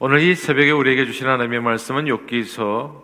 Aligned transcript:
오늘 0.00 0.20
이 0.20 0.36
새벽에 0.36 0.70
우리에게 0.70 1.06
주신 1.06 1.26
하나님의 1.26 1.58
말씀은 1.58 2.04
욥기서 2.04 3.02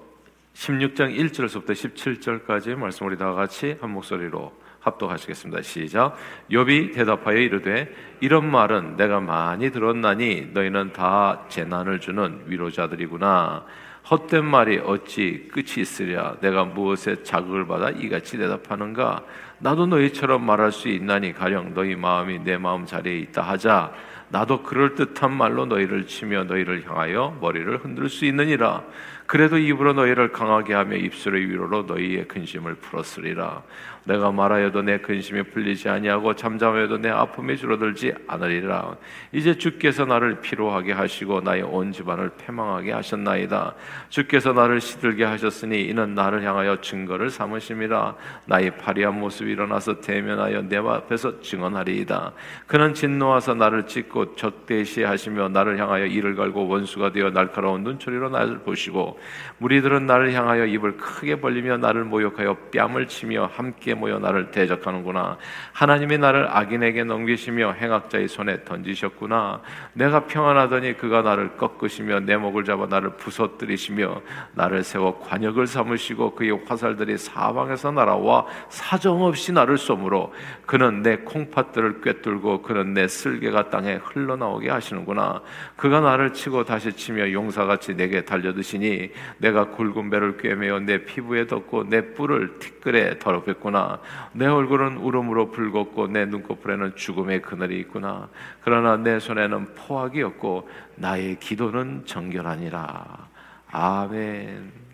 16장 0.54 1.12
1절에서부터 1.18 1.72
17절까지의 1.72 2.76
말씀 2.76 3.08
우리 3.08 3.18
다 3.18 3.32
같이 3.32 3.76
한 3.80 3.90
목소리로 3.90 4.52
합독하시겠습니다. 4.78 5.62
시작. 5.62 6.14
욥이 6.52 6.94
대답하여 6.94 7.38
이르되 7.38 7.92
이런 8.20 8.48
말은 8.48 8.96
내가 8.96 9.18
많이 9.18 9.72
들었나니 9.72 10.50
너희는 10.52 10.92
다 10.92 11.44
재난을 11.48 11.98
주는 11.98 12.44
위로자들이구나. 12.46 13.64
헛된 14.08 14.44
말이 14.44 14.78
어찌 14.78 15.48
끝이 15.50 15.78
있으랴 15.78 16.36
내가 16.40 16.64
무엇에 16.64 17.24
자극을 17.24 17.66
받아 17.66 17.90
이같이 17.90 18.36
대답하는가 18.36 19.24
나도 19.58 19.86
너희처럼 19.86 20.44
말할 20.44 20.70
수 20.70 20.88
있나니 20.88 21.32
가령 21.32 21.74
너희 21.74 21.96
마음이 21.96 22.40
내 22.40 22.58
마음 22.58 22.84
자리에 22.84 23.18
있다 23.18 23.42
하자 23.42 23.92
나도 24.34 24.64
그럴 24.64 24.96
듯한 24.96 25.32
말로 25.32 25.64
너희를 25.64 26.08
치며 26.08 26.42
너희를 26.42 26.88
향하여 26.88 27.38
머리를 27.40 27.78
흔들 27.78 28.08
수 28.08 28.24
있느니라 28.24 28.82
그래도 29.26 29.58
입으로 29.58 29.94
너희를 29.94 30.32
강하게 30.32 30.74
하며 30.74 30.96
입술의 30.96 31.48
위로로 31.48 31.84
너희의 31.84 32.28
근심을 32.28 32.74
풀었으리라 32.74 33.62
내가 34.04 34.30
말하여도 34.30 34.82
내 34.82 34.98
근심이 34.98 35.42
풀리지 35.42 35.88
아니하고 35.88 36.34
잠잠하여도 36.34 36.98
내 36.98 37.08
아픔이 37.08 37.56
줄어들지 37.56 38.12
않으리라. 38.26 38.96
이제 39.32 39.56
주께서 39.56 40.04
나를 40.04 40.40
피로하게 40.40 40.92
하시고 40.92 41.40
나의 41.40 41.62
온 41.62 41.90
집안을 41.90 42.32
패망하게 42.36 42.92
하셨나이다. 42.92 43.74
주께서 44.10 44.52
나를 44.52 44.80
시들게 44.80 45.24
하셨으니 45.24 45.82
이는 45.82 46.14
나를 46.14 46.42
향하여 46.42 46.80
증거를 46.82 47.30
삼으심이라. 47.30 48.14
나의 48.44 48.76
파리한 48.76 49.18
모습이 49.18 49.50
일어나서 49.52 50.00
대면하여 50.00 50.68
내 50.68 50.76
앞에서 50.76 51.40
증언하리이다. 51.40 52.32
그는 52.66 52.92
진노하사 52.92 53.54
나를 53.54 53.86
찢고 53.86 54.36
적대시하시며 54.36 55.48
나를 55.48 55.78
향하여 55.78 56.04
이를 56.04 56.34
갈고 56.34 56.68
원수가 56.68 57.12
되어 57.12 57.30
날카로운 57.30 57.84
눈초리로 57.84 58.28
나를 58.28 58.58
보시고 58.58 59.13
무리들은 59.58 60.06
나를 60.06 60.32
향하여 60.32 60.66
입을 60.66 60.96
크게 60.96 61.40
벌리며 61.40 61.78
나를 61.78 62.04
모욕하여 62.04 62.56
뺨을 62.72 63.08
치며 63.08 63.50
함께 63.52 63.94
모여 63.94 64.18
나를 64.18 64.50
대적하는구나. 64.50 65.38
하나님이 65.72 66.18
나를 66.18 66.48
악인에게 66.50 67.04
넘기시며 67.04 67.72
행악자의 67.72 68.28
손에 68.28 68.64
던지셨구나. 68.64 69.60
내가 69.92 70.26
평안하더니 70.26 70.96
그가 70.96 71.22
나를 71.22 71.56
꺾으시며 71.56 72.20
내 72.20 72.36
목을 72.36 72.64
잡아 72.64 72.86
나를 72.86 73.10
부서뜨리시며 73.16 74.20
나를 74.54 74.82
세워 74.82 75.20
관역을 75.20 75.66
삼으시고 75.66 76.34
그의 76.34 76.60
화살들이 76.66 77.16
사방에서 77.16 77.92
날아와 77.92 78.46
사정없이 78.68 79.52
나를 79.52 79.78
쏘므로 79.78 80.32
그는 80.66 81.02
내 81.02 81.16
콩팥들을 81.18 82.00
꿰뚫고 82.00 82.62
그는 82.62 82.94
내 82.94 83.06
쓸개가 83.08 83.70
땅에 83.70 83.94
흘러나오게 84.02 84.70
하시는구나. 84.70 85.42
그가 85.76 86.00
나를 86.00 86.32
치고 86.32 86.64
다시 86.64 86.92
치며 86.92 87.32
용사같이 87.32 87.94
내게 87.96 88.24
달려드시니 88.24 89.03
내가 89.38 89.70
굵은 89.70 90.10
배를 90.10 90.36
꿰매어 90.36 90.80
내 90.80 91.04
피부에 91.04 91.46
덮고 91.46 91.84
내 91.88 92.14
뿔을 92.14 92.58
티끌에 92.58 93.18
더럽혔구나. 93.18 94.00
내 94.32 94.46
얼굴은 94.46 94.98
울음으로 94.98 95.50
붉었고 95.50 96.08
내 96.08 96.26
눈꺼풀에는 96.26 96.96
죽음의 96.96 97.42
그늘이 97.42 97.80
있구나. 97.80 98.28
그러나 98.62 98.96
내 98.96 99.18
손에는 99.18 99.74
포악이 99.74 100.22
없고 100.22 100.68
나의 100.96 101.38
기도는 101.38 102.04
정결하니라. 102.06 103.28
아멘. 103.70 104.84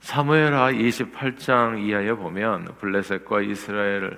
사무엘하 0.00 0.70
28장 0.70 1.84
이하에 1.84 2.12
보면 2.12 2.76
블레셋과 2.78 3.40
이스라엘 3.42 4.16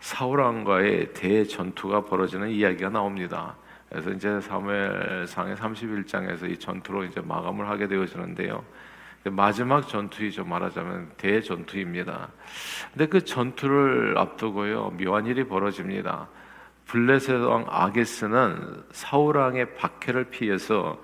사울 0.00 0.40
왕과의 0.40 1.12
대전투가 1.12 2.06
벌어지는 2.06 2.48
이야기가 2.48 2.88
나옵니다. 2.88 3.54
그래서 3.90 4.10
이제 4.10 4.40
사무엘상의 4.40 5.56
31장에서 5.56 6.48
이 6.48 6.56
전투로 6.56 7.04
이제 7.04 7.20
마감을 7.20 7.68
하게 7.68 7.88
되어지는데요. 7.88 8.64
마지막 9.24 9.86
전투이죠 9.86 10.44
말하자면 10.44 11.10
대전투입니다. 11.18 12.28
근데 12.92 13.06
그 13.06 13.24
전투를 13.24 14.16
앞두고요 14.16 14.92
묘한 14.98 15.26
일이 15.26 15.44
벌어집니다. 15.44 16.28
블레셋 16.86 17.40
왕 17.42 17.66
아게스는 17.68 18.84
사울 18.92 19.36
왕의 19.36 19.74
박해를 19.74 20.24
피해서 20.24 21.00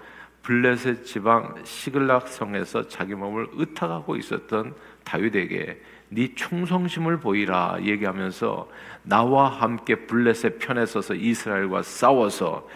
블레셋 0.46 1.04
지방 1.04 1.56
시글락 1.64 2.28
성에서 2.28 2.86
자기 2.86 3.16
몸을 3.16 3.48
의탁하고 3.54 4.14
있었던 4.14 4.74
다윗에게 5.02 5.82
네 6.10 6.34
충성심을 6.36 7.18
보이라 7.18 7.78
얘기하면서 7.82 8.70
나와 9.02 9.48
함께 9.48 10.06
블레셋 10.06 10.60
편에 10.60 10.86
서서 10.86 11.14
이스라엘과 11.14 11.82
싸워서 11.82 12.68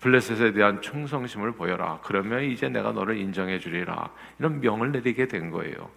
블레셋에 0.00 0.54
대한 0.54 0.82
충성심을 0.82 1.52
보여라. 1.52 2.00
그러면 2.02 2.42
이제 2.42 2.68
내가 2.68 2.90
너를 2.90 3.16
인정해 3.16 3.60
주리라. 3.60 4.10
이런 4.40 4.60
명을 4.60 4.90
내리게 4.90 5.28
된 5.28 5.52
거예요. 5.52 5.88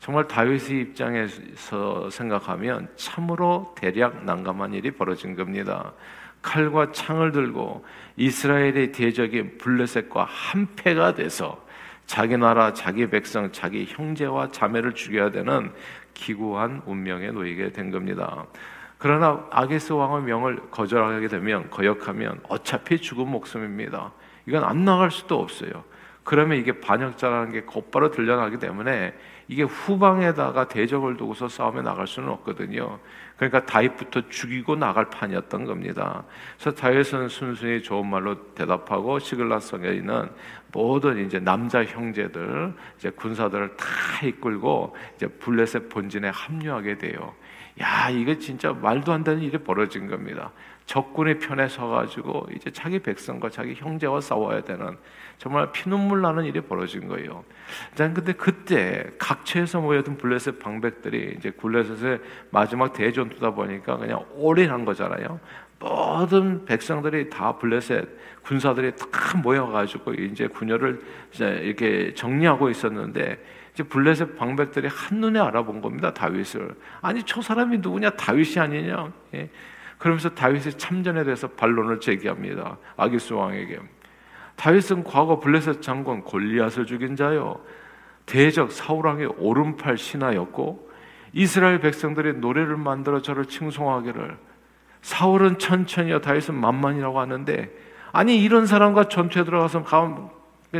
정말 0.00 0.26
다윗의 0.26 0.80
입장에서 0.80 2.10
생각하면 2.10 2.88
참으로 2.96 3.72
대략 3.78 4.24
난감한 4.24 4.74
일이 4.74 4.90
벌어진 4.90 5.36
겁니다. 5.36 5.92
칼과 6.42 6.92
창을 6.92 7.32
들고 7.32 7.84
이스라엘의 8.16 8.92
대적인 8.92 9.58
블레셋과 9.58 10.24
한패가 10.24 11.14
돼서 11.14 11.64
자기 12.06 12.36
나라, 12.36 12.72
자기 12.72 13.08
백성, 13.08 13.50
자기 13.50 13.84
형제와 13.88 14.50
자매를 14.52 14.94
죽여야 14.94 15.30
되는 15.32 15.72
기구한 16.14 16.82
운명에 16.86 17.30
놓이게 17.32 17.72
된 17.72 17.90
겁니다. 17.90 18.46
그러나 18.98 19.46
아게스 19.50 19.92
왕의 19.92 20.22
명을 20.22 20.70
거절하게 20.70 21.28
되면 21.28 21.68
거역하면 21.70 22.40
어차피 22.48 22.98
죽은 22.98 23.28
목숨입니다. 23.28 24.12
이건 24.46 24.64
안 24.64 24.84
나갈 24.84 25.10
수도 25.10 25.40
없어요. 25.40 25.84
그러면 26.24 26.58
이게 26.58 26.80
반역자라는 26.80 27.52
게 27.52 27.62
곧바로 27.62 28.10
들려나기 28.10 28.58
때문에 28.58 29.14
이게 29.48 29.62
후방에다가 29.62 30.66
대적을 30.68 31.16
두고서 31.16 31.48
싸움에 31.48 31.82
나갈 31.82 32.06
수는 32.06 32.28
없거든요. 32.30 32.98
그러니까 33.36 33.66
다윗부터 33.66 34.28
죽이고 34.28 34.76
나갈 34.76 35.10
판이었던 35.10 35.64
겁니다. 35.66 36.24
그래서 36.58 36.74
다윗은 36.74 37.28
순순히 37.28 37.82
좋은 37.82 38.08
말로 38.08 38.54
대답하고 38.54 39.18
시글라성에 39.18 39.90
있는 39.90 40.30
모든 40.72 41.24
이제 41.24 41.38
남자 41.38 41.84
형제들, 41.84 42.74
이제 42.98 43.10
군사들을 43.10 43.76
다 43.76 43.86
이끌고 44.26 44.96
이제 45.16 45.26
블레셋 45.26 45.88
본진에 45.88 46.30
합류하게 46.30 46.98
돼요. 46.98 47.34
야, 47.80 48.08
이거 48.08 48.34
진짜 48.38 48.72
말도 48.72 49.12
안 49.12 49.22
되는 49.22 49.42
일이 49.42 49.58
벌어진 49.58 50.06
겁니다. 50.06 50.50
적군의 50.86 51.38
편에 51.40 51.68
서가지고 51.68 52.48
이제 52.54 52.70
자기 52.70 52.98
백성과 52.98 53.50
자기 53.50 53.74
형제와 53.74 54.20
싸워야 54.20 54.62
되는 54.62 54.96
정말 55.38 55.70
피눈물 55.72 56.22
나는 56.22 56.44
일이 56.44 56.60
벌어진 56.60 57.08
거예요. 57.08 57.44
자, 57.94 58.12
근데 58.12 58.32
그때 58.32 59.10
각처에서 59.18 59.80
모여든 59.80 60.16
블레셋 60.16 60.58
방백들이 60.58 61.36
이제 61.38 61.50
블레셋의 61.50 62.20
마지막 62.50 62.92
대전투다 62.92 63.50
보니까 63.50 63.98
그냥 63.98 64.24
올인한 64.34 64.84
거잖아요. 64.84 65.40
모든 65.78 66.64
백성들이 66.64 67.28
다 67.28 67.56
블레셋 67.58 68.08
군사들이 68.44 68.92
다 68.96 69.36
모여가지고 69.42 70.14
이제 70.14 70.46
군여를 70.46 71.02
이제 71.32 71.60
이렇게 71.62 72.14
정리하고 72.14 72.70
있었는데 72.70 73.44
이제 73.74 73.82
블레셋 73.82 74.36
방백들이 74.38 74.88
한 74.88 75.20
눈에 75.20 75.38
알아본 75.38 75.82
겁니다. 75.82 76.14
다윗을. 76.14 76.74
아니 77.02 77.22
저 77.24 77.42
사람이 77.42 77.78
누구냐? 77.78 78.10
다윗이 78.10 78.58
아니냐? 78.58 79.12
예. 79.34 79.50
그러면서 79.98 80.30
다윗의 80.30 80.74
참전에 80.74 81.24
대해서 81.24 81.48
반론을 81.48 82.00
제기합니다. 82.00 82.78
아기스 82.96 83.32
왕에게. 83.34 83.78
다윗은 84.56 85.04
과거 85.04 85.38
블레셋 85.38 85.82
장군 85.82 86.22
골리앗을 86.22 86.86
죽인 86.86 87.16
자요. 87.16 87.60
대적 88.24 88.72
사울 88.72 89.06
왕의 89.06 89.34
오른팔 89.38 89.98
신하였고 89.98 90.90
이스라엘 91.32 91.80
백성들이 91.80 92.34
노래를 92.34 92.76
만들어 92.76 93.22
저를 93.22 93.46
칭송하기를 93.46 94.36
사울은 95.02 95.58
천천히요 95.58 96.20
다윗은 96.20 96.54
만만이라고 96.54 97.20
하는데 97.20 97.70
아니 98.12 98.42
이런 98.42 98.66
사람과 98.66 99.04
전투에 99.04 99.44
들어가서 99.44 99.84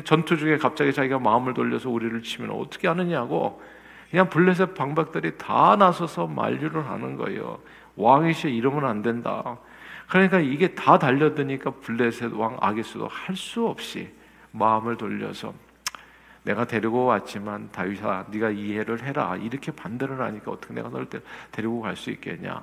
전투 0.04 0.36
중에 0.36 0.56
갑자기 0.56 0.92
자기가 0.92 1.18
마음을 1.18 1.54
돌려서 1.54 1.90
우리를 1.90 2.22
치면 2.22 2.50
어떻게 2.50 2.88
하느냐고 2.88 3.62
그냥 4.10 4.28
블레셋 4.28 4.74
방박들이 4.74 5.36
다 5.36 5.76
나서서 5.76 6.26
만류를 6.26 6.88
하는 6.88 7.16
거예요. 7.16 7.58
왕이시 7.96 8.48
이러면 8.48 8.86
안 8.86 9.02
된다. 9.02 9.58
그러니까 10.08 10.38
이게 10.40 10.74
다 10.74 10.98
달려드니까 10.98 11.70
블레셋 11.70 12.32
왕 12.34 12.56
아기스도 12.60 13.08
할 13.08 13.36
수 13.36 13.66
없이 13.66 14.08
마음을 14.52 14.96
돌려서 14.96 15.52
내가 16.44 16.64
데리고 16.64 17.06
왔지만 17.06 17.70
다윗아 17.72 18.26
네가 18.30 18.50
이해를 18.50 19.02
해라 19.02 19.36
이렇게 19.36 19.72
반대를 19.72 20.20
하니까 20.20 20.52
어떻게 20.52 20.74
내가 20.74 20.88
널 20.88 21.06
데리고 21.50 21.80
갈 21.80 21.96
수 21.96 22.10
있겠냐? 22.10 22.62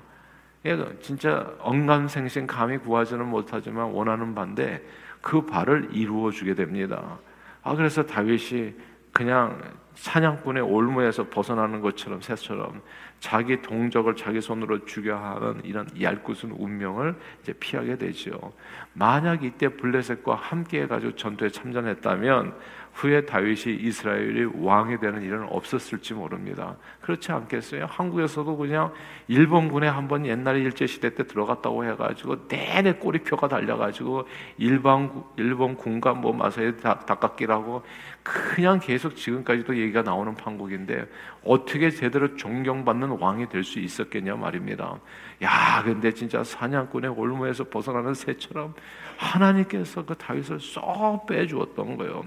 진짜 1.01 1.53
언감생심 1.59 2.47
감히 2.47 2.77
구하지는 2.77 3.27
못하지만 3.27 3.91
원하는 3.91 4.33
반대 4.33 4.81
그 5.21 5.45
발을 5.45 5.89
이루어 5.91 6.31
주게 6.31 6.55
됩니다. 6.55 7.17
아 7.61 7.75
그래서 7.75 8.05
다윗이 8.05 8.73
그냥 9.11 9.61
사냥꾼의 9.95 10.63
올무에서 10.63 11.29
벗어나는 11.29 11.81
것처럼 11.81 12.21
새처럼 12.21 12.81
자기 13.19 13.61
동족을 13.61 14.15
자기 14.15 14.41
손으로 14.41 14.85
죽여 14.85 15.15
하는 15.15 15.61
이런 15.63 15.87
얄궂은 15.99 16.51
운명을 16.51 17.15
이제 17.41 17.53
피하게 17.53 17.97
되죠. 17.97 18.51
만약 18.93 19.43
이때 19.43 19.69
블레셋과 19.69 20.35
함께 20.35 20.81
해가지고 20.81 21.15
전투에 21.15 21.49
참전했다면 21.49 22.53
후에 22.93 23.25
다윗이 23.25 23.75
이스라엘이 23.79 24.49
왕이 24.59 24.99
되는 24.99 25.21
일은 25.23 25.47
없었을지 25.49 26.13
모릅니다. 26.13 26.75
그렇지 27.01 27.31
않겠어요? 27.31 27.87
한국에서도 27.89 28.55
그냥 28.55 28.93
일본군에 29.27 29.87
한번 29.87 30.25
옛날에 30.25 30.59
일제 30.59 30.85
시대 30.85 31.15
때 31.15 31.25
들어갔다고 31.25 31.85
해가지고 31.85 32.47
내내 32.47 32.93
꼬리표가 32.93 33.47
달려가지고 33.47 34.27
일반 34.57 35.23
일본 35.37 35.75
군과 35.75 36.13
뭐 36.13 36.33
마사에 36.33 36.75
닭깎기라고 36.77 37.83
그냥 38.23 38.79
계속 38.79 39.15
지금까지도 39.15 39.77
얘기가 39.77 40.01
나오는 40.01 40.33
판국인데 40.33 41.05
어떻게 41.45 41.89
제대로 41.89 42.35
존경받는 42.35 43.17
왕이 43.19 43.49
될 43.49 43.63
수 43.63 43.79
있었겠냐 43.79 44.35
말입니다. 44.35 44.99
야, 45.41 45.81
근데 45.83 46.13
진짜 46.13 46.43
사냥꾼의 46.43 47.11
올무에서 47.11 47.65
벗어나는 47.65 48.13
새처럼 48.13 48.73
하나님께서 49.17 50.05
그 50.05 50.15
다윗을 50.15 50.59
쏙 50.59 51.25
빼주었던 51.27 51.97
거예요. 51.97 52.23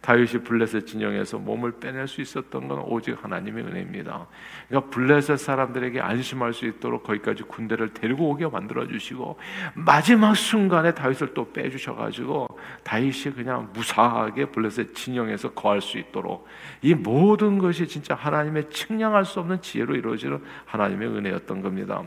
다윗이 0.00 0.44
블레셋 0.44 0.86
진영에서 0.86 1.38
몸을 1.38 1.72
빼낼 1.72 2.06
수 2.08 2.20
있었던 2.20 2.68
건 2.68 2.80
오직 2.86 3.22
하나님의 3.22 3.64
은혜입니다. 3.64 4.26
그러니까 4.68 4.90
블레셋 4.90 5.38
사람들에게 5.38 6.00
안심할 6.00 6.52
수 6.52 6.66
있도록 6.66 7.04
거기까지 7.04 7.42
군대를 7.44 7.94
데리고 7.94 8.30
오게 8.30 8.46
만들어 8.48 8.86
주시고 8.86 9.38
마지막 9.74 10.34
순간에 10.36 10.94
다윗을 10.94 11.34
또 11.34 11.52
빼주셔 11.52 11.94
가지고 11.94 12.48
다윗이 12.84 13.34
그냥 13.34 13.70
무사하게 13.72 14.46
블레셋 14.46 14.94
진영에서 14.94 15.52
거할 15.52 15.80
수 15.80 15.98
있도록 15.98 16.46
이 16.82 16.94
모든 16.94 17.58
것이 17.58 17.86
진짜 17.88 18.14
하나님의 18.14 18.57
측량할 18.64 19.24
수 19.24 19.40
없는 19.40 19.60
지혜로 19.60 19.94
이루어지는 19.94 20.42
하나님의 20.66 21.08
은혜였던 21.08 21.62
겁니다. 21.62 22.02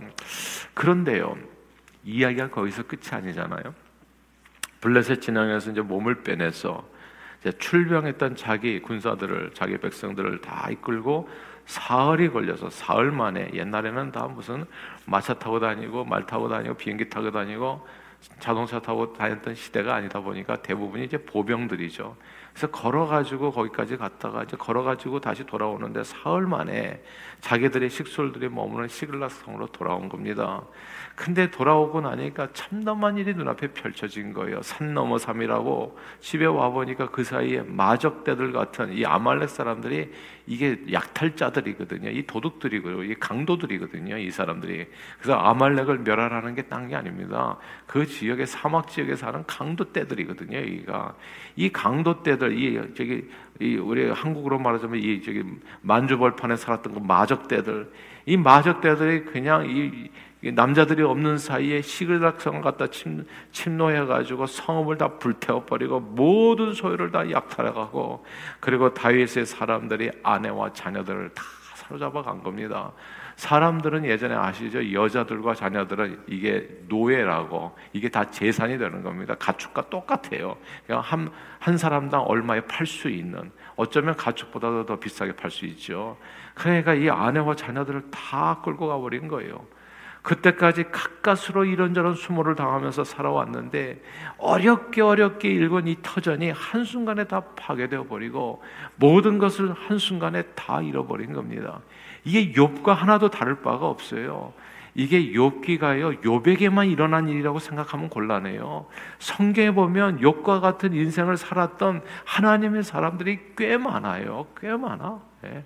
그런데요. 0.74 1.38
이야기가 2.04 2.50
거기서 2.50 2.84
끝이 2.84 3.04
아니잖아요. 3.12 3.74
블레셋 4.82 5.22
진영에서 5.22 5.72
이제 5.72 5.82
몸을 5.82 6.24
빼내서 6.24 6.88
이제 7.42 7.52
출병했던 7.58 8.36
자기 8.36 8.82
군사들을 8.82 9.52
자기 9.54 9.78
백성들을 9.78 10.42
다 10.42 10.70
이끌고 10.72 11.30
사흘이 11.66 12.30
걸려서 12.30 12.70
사흘 12.70 13.12
만에 13.12 13.52
옛날에는 13.54 14.12
다 14.12 14.28
무슨 14.28 14.66
마차 15.06 15.34
타고 15.36 15.60
다니고 15.60 16.06
말 16.06 16.26
타고 16.26 16.50
다니고 16.50 16.76
비행기 16.76 17.10
타고 17.10 17.32
다니고 17.32 17.86
자동차 18.40 18.80
타고 18.80 19.14
다녔던 19.14 19.56
시대가 19.56 19.96
아니다 19.96 20.20
보니까 20.20 20.62
대부분이 20.62 21.06
이제 21.06 21.18
보병들이죠. 21.18 22.16
그래서 22.54 22.68
걸어가지고 22.70 23.52
거기까지 23.52 23.98
갔다가 23.98 24.44
이제 24.44 24.58
걸어가지고 24.58 25.20
다시 25.22 25.46
돌아오는데 25.46 26.04
사흘 26.04 26.46
만에 26.48 27.02
자기들의 27.40 27.90
식솔들이 27.90 28.50
머무는 28.50 28.88
시글락성으로 28.88 29.68
돌아온 29.68 30.10
겁니다. 30.10 30.64
근데 31.22 31.52
돌아오고 31.52 32.02
나니까 32.02 32.48
참담한 32.52 33.16
일이 33.20 33.36
눈앞에 33.36 33.74
펼쳐진 33.74 34.34
거예요. 34.34 34.64
산 34.64 34.96
넘어 34.96 35.20
삼이라고 35.20 35.96
집에 36.20 36.48
와 36.48 36.70
보니까 36.72 37.12
그 37.12 37.24
사이에 37.24 37.62
마적대들 37.62 38.52
같은 38.52 38.92
이 38.92 39.06
아말렉 39.06 39.48
사람들이 39.48 40.12
이게 40.48 40.82
약탈자들이거든요. 40.92 42.10
이 42.10 42.26
도둑들이고요. 42.26 43.04
이 43.04 43.14
강도들이거든요. 43.20 44.18
이 44.18 44.32
사람들이. 44.32 44.88
그래서 45.20 45.38
아말렉을 45.38 46.00
멸하라는 46.00 46.56
게 46.56 46.64
딴 46.64 46.88
게 46.88 46.96
아닙니다. 46.96 47.58
그 47.86 48.08
지역의 48.08 48.48
사막 48.48 48.88
지역에 48.88 49.16
사는 49.16 49.44
강도떼들이거든요. 49.46 50.58
여기가 50.58 51.14
이 51.56 51.70
강도떼들 51.70 52.58
이 52.58 52.96
저기 52.96 53.30
이 53.60 53.76
우리 53.76 54.10
한국으로 54.10 54.58
말하자면 54.58 55.00
이 55.00 55.22
저기 55.22 55.44
만주벌판에 55.82 56.56
살았던 56.56 56.96
그 56.96 57.00
마적떼들 57.00 57.92
이 58.26 58.38
마적떼들이 58.38 59.26
그냥 59.26 59.70
이 59.70 60.10
남자들이 60.50 61.04
없는 61.04 61.38
사이에 61.38 61.82
시글락성을 61.82 62.62
갖다 62.62 62.88
침, 62.88 63.26
침노해가지고 63.52 64.48
성읍을 64.48 64.98
다 64.98 65.08
불태워버리고 65.20 66.00
모든 66.00 66.74
소유를 66.74 67.12
다 67.12 67.30
약탈해가고 67.30 68.26
그리고 68.60 68.94
다윗의 68.94 69.46
사람들이 69.46 70.12
아내와 70.24 70.74
자녀들을 70.74 71.30
다 71.36 71.44
사로잡아 71.76 72.24
간 72.24 72.42
겁니다. 72.42 72.92
사람들은 73.36 74.06
예전에 74.06 74.36
아시죠? 74.36 74.94
여자들과 74.94 75.56
자녀들은 75.56 76.24
이게 76.28 76.68
노예라고 76.88 77.76
이게 77.94 78.10
다 78.10 78.30
재산이 78.30 78.78
되는 78.78 79.04
겁니다. 79.04 79.36
가축과 79.36 79.90
똑같아요. 79.90 80.58
그냥 80.86 81.02
한, 81.02 81.32
한 81.60 81.78
사람당 81.78 82.22
얼마에 82.22 82.62
팔 82.62 82.86
수 82.86 83.10
있는 83.10 83.52
어쩌면 83.76 84.16
가축보다도 84.16 84.86
더 84.86 85.00
비싸게 85.00 85.36
팔 85.36 85.50
수 85.52 85.66
있죠. 85.66 86.18
그러니까 86.56 86.94
이 86.94 87.10
아내와 87.10 87.56
자녀들을 87.56 88.12
다 88.12 88.62
끌고 88.64 88.88
가버린 88.88 89.28
거예요. 89.28 89.66
그때까지 90.22 90.86
가까스로 90.92 91.66
이런저런 91.66 92.14
수모를 92.14 92.56
당하면서 92.56 93.04
살아왔는데 93.04 94.02
어렵게 94.38 95.02
어렵게 95.02 95.50
일군 95.50 95.88
이 95.88 95.98
터전이 96.02 96.52
한순간에 96.52 97.24
다 97.26 97.42
파괴되어 97.56 98.04
버리고 98.04 98.62
모든 98.98 99.40
것을 99.40 99.74
한순간에 99.74 100.44
다 100.56 100.82
잃어버린 100.82 101.34
겁니다. 101.34 101.80
이게 102.24 102.52
욥과 102.54 102.94
하나도 102.94 103.30
다를 103.30 103.62
바가 103.62 103.88
없어요. 103.88 104.54
이게 104.94 105.32
욥기가요 105.32 106.22
욥에게만 106.22 106.92
일어난 106.92 107.28
일이라고 107.28 107.60
생각하면 107.60 108.10
곤란해요. 108.10 108.88
성경에 109.20 109.72
보면 109.72 110.20
욥과 110.20 110.62
같은 110.62 110.94
인생을 110.94 111.38
살았던 111.38 112.04
하나님의 112.26 112.84
사람들이 112.84 113.40
꽤 113.58 113.78
많아요. 113.78 114.48
꽤 114.60 114.76
많아. 114.76 115.22
예. 115.46 115.64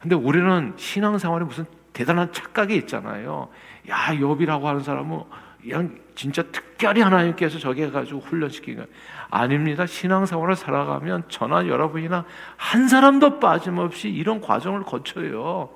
근데 0.00 0.16
우리는 0.16 0.72
신앙생활에 0.76 1.44
무슨 1.44 1.66
대단한 1.96 2.30
착각이 2.30 2.76
있잖아요. 2.76 3.48
야, 3.88 3.96
욥이라고 4.10 4.64
하는 4.64 4.82
사람은 4.82 5.22
그냥 5.62 5.96
진짜 6.14 6.42
특별히 6.42 7.00
하나님께서 7.00 7.58
저기 7.58 7.84
해가지고 7.84 8.20
훈련시키는 8.20 8.84
거예요. 8.84 8.88
아닙니다. 9.30 9.86
신앙생활을 9.86 10.56
살아가면 10.56 11.24
저나 11.28 11.68
여러분이나 11.68 12.26
한 12.58 12.86
사람도 12.88 13.40
빠짐없이 13.40 14.10
이런 14.10 14.42
과정을 14.42 14.82
거쳐요. 14.82 15.70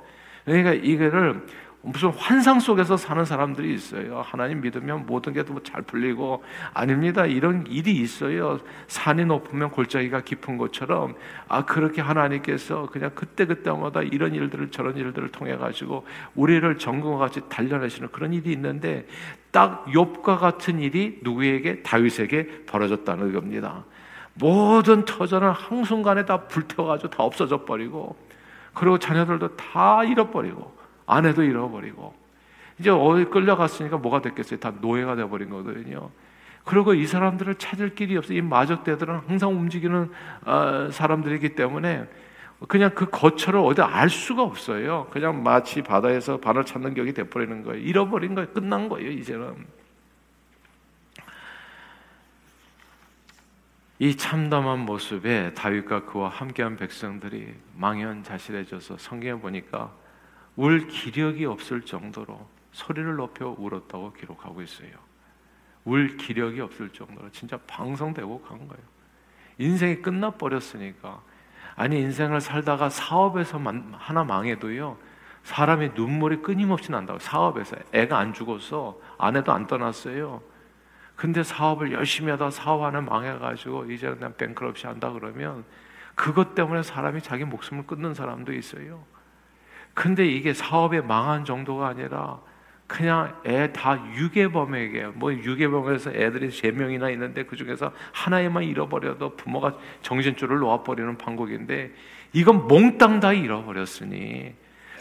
그러니까 0.45 0.75
이거를 0.75 1.47
무슨 1.83 2.11
환상 2.11 2.61
속에서 2.61 2.97
사는 2.97 3.25
사람들이 3.25 3.73
있어요. 3.75 4.21
하나님 4.21 4.61
믿으면 4.61 5.07
모든 5.07 5.33
게 5.33 5.43
잘 5.63 5.83
풀리고 5.83 6.45
아닙니다. 6.75 7.27
이런 7.27 7.67
일이 7.67 7.97
있어요. 7.97 8.59
산이 8.87 9.25
높으면 9.25 9.71
골짜기가 9.71 10.21
깊은 10.23 10.59
것처럼 10.59 11.15
아 11.49 11.65
그렇게 11.65 12.01
하나님께서 12.03 12.87
그냥 12.91 13.11
그때 13.15 13.47
그때마다 13.47 14.03
이런 14.03 14.35
일들을 14.35 14.71
저런 14.71 14.97
일들을 14.97 15.31
통해 15.31 15.57
가지고 15.57 16.07
우리를 16.35 16.79
정금과 16.79 17.19
같이 17.19 17.41
단련하시는 17.49 18.11
그런 18.13 18.33
일이 18.33 18.53
있는데 18.53 19.07
딱 19.51 19.87
욥과 19.87 20.39
같은 20.39 20.79
일이 20.81 21.19
누구에게 21.23 21.83
다윗에게 21.83 22.65
벌어졌다는 22.67 23.33
겁니다. 23.33 23.85
모든 24.35 25.05
터전을 25.05 25.53
한순간에 25.53 26.25
다 26.25 26.43
불태워가지고 26.47 27.11
다 27.11 27.23
없어져 27.23 27.65
버리고 27.65 28.17
그리고 28.75 28.99
자녀들도 28.99 29.57
다 29.57 30.05
잃어버리고 30.05 30.80
아내도 31.11 31.43
잃어버리고 31.43 32.15
이제 32.79 32.91
어디 32.91 33.25
끌려갔으니까 33.25 33.99
뭐가 33.99 34.23
됐겠어요? 34.23 34.59
다 34.59 34.73
노예가 34.81 35.17
돼버린 35.17 35.51
거거든요. 35.51 36.11
그리고 36.65 36.95
이 36.95 37.07
사람들을 37.07 37.57
찾을 37.57 37.95
길이 37.95 38.17
없어. 38.17 38.33
이 38.33 38.41
마적대들은 38.41 39.23
항상 39.27 39.51
움직이는 39.51 40.11
어, 40.45 40.89
사람들이기 40.91 41.55
때문에 41.55 42.07
그냥 42.69 42.91
그 42.95 43.09
거처를 43.09 43.61
어디 43.61 43.81
알 43.83 44.11
수가 44.11 44.43
없어요. 44.43 45.09
그냥 45.11 45.43
마치 45.43 45.83
바다에서 45.83 46.39
바을 46.39 46.65
찾는 46.65 46.95
격이 46.95 47.15
돼버리는 47.15 47.63
거예요. 47.65 47.83
잃어버린 47.83 48.35
거예요. 48.35 48.49
끝난 48.53 48.89
거예요. 48.89 49.11
이제는. 49.11 49.81
이 53.99 54.17
참담한 54.17 54.81
모습에 54.81 55.53
다윗과 55.53 56.07
그와 56.07 56.31
함께한 56.31 56.77
백성들이 56.77 57.55
망연자실해져서 57.77 58.97
성경에 58.97 59.39
보니까 59.41 59.93
울 60.61 60.89
기력이 60.89 61.47
없을 61.47 61.81
정도로 61.81 62.47
소리를 62.73 63.17
높여 63.17 63.57
울었다고 63.59 64.13
기록하고 64.13 64.61
있어요. 64.61 64.91
울 65.87 66.19
기력이 66.19 66.61
없을 66.61 66.91
정도로 66.91 67.31
진짜 67.31 67.59
방송되고 67.67 68.43
간 68.43 68.59
거예요. 68.69 68.85
인생이 69.57 70.03
끝나 70.03 70.31
버렸으니까 70.31 71.23
아니 71.77 71.99
인생을 72.03 72.43
살다가 72.43 72.91
사업에서 72.91 73.59
하나 73.93 74.23
망해도요 74.23 74.99
사람이 75.45 75.93
눈물이 75.95 76.43
끊임없이 76.43 76.93
난다고 76.93 77.19
사업에서 77.19 77.77
애가 77.95 78.19
안 78.19 78.35
죽어서 78.35 79.01
아내도 79.17 79.53
안 79.53 79.67
떠났어요. 79.67 80.43
근데 81.17 81.43
사업을 81.43 81.93
열심히 81.93 82.31
하다 82.33 82.51
사업 82.51 82.83
하나 82.83 83.01
망해가지고 83.01 83.91
이제 83.93 84.11
그냥 84.11 84.35
뱅크럽시 84.37 84.87
한다 84.87 85.11
그러면 85.11 85.65
그것 86.15 86.55
때문에 86.55 86.83
사람이 86.83 87.23
자기 87.23 87.45
목숨을 87.47 87.87
끊는 87.87 88.13
사람도 88.13 88.53
있어요. 88.53 89.03
근데 89.95 90.27
이게 90.27 90.53
사업에 90.55 91.01
망한 91.01 91.45
정도가 91.45 91.89
아니라 91.89 92.41
그냥 92.87 93.41
애 93.47 93.73
다 93.73 94.05
유괴범에게 94.17 95.07
뭐 95.15 95.33
유괴범에서 95.33 96.11
애들이 96.13 96.51
세 96.51 96.73
명이나 96.73 97.11
있는데 97.11 97.45
그 97.45 97.55
중에서 97.57 97.93
하나에만 98.13 98.65
잃어버려도 98.65 99.37
부모가 99.37 99.77
정신줄을 100.03 100.59
놓아버리는 100.59 101.17
판국인데 101.17 101.95
이건 102.33 102.67
몽땅 102.67 103.21
다 103.21 103.33
잃어버렸으니 103.33 104.55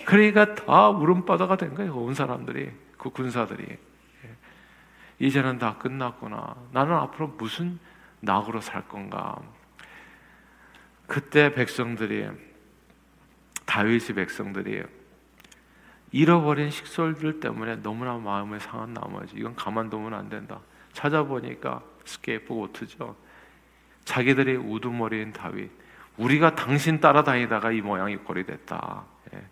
그러니까 0.06 0.56
다 0.56 0.90
울음바다가 0.90 1.58
된 1.58 1.74
거예요. 1.76 1.96
온 1.96 2.14
사람들이 2.14 2.72
그 2.98 3.10
군사들이 3.10 3.64
예. 3.70 4.30
이제는 5.20 5.58
다 5.58 5.78
끝났구나. 5.78 6.56
나는 6.72 6.94
앞으로 6.96 7.36
무슨 7.38 7.80
낙으로 8.22 8.62
살 8.62 8.88
건가? 8.88 9.40
그때 11.08 11.54
백성들이 11.54 12.28
다윗의 13.70 14.16
백성들이 14.16 14.82
잃어버린 16.12 16.72
식솔들 16.72 17.40
때문에 17.40 17.76
너무나 17.84 18.18
마음에 18.18 18.58
상한 18.58 18.96
나머지 18.96 19.36
이건 19.38 19.56
가만두면 19.56 20.12
안 20.16 20.28
된다. 20.28 20.60
찾아보니까 20.94 21.84
스케이프고트죠. 22.04 23.16
자기들이 24.06 24.56
우두머리인 24.56 25.34
다윗. 25.34 25.70
우리가 26.18 26.56
당신 26.56 27.00
따라다니다가 27.00 27.72
이 27.72 27.82
모양이 27.82 28.18
꼴이 28.18 28.48
됐다. 28.48 29.04
예. 29.36 29.44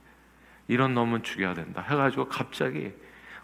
이런 0.67 0.95
놈은 0.95 1.21
죽여야 1.21 1.53
된다. 1.53 1.83
해가지고 1.83 2.27
갑자기 2.27 2.91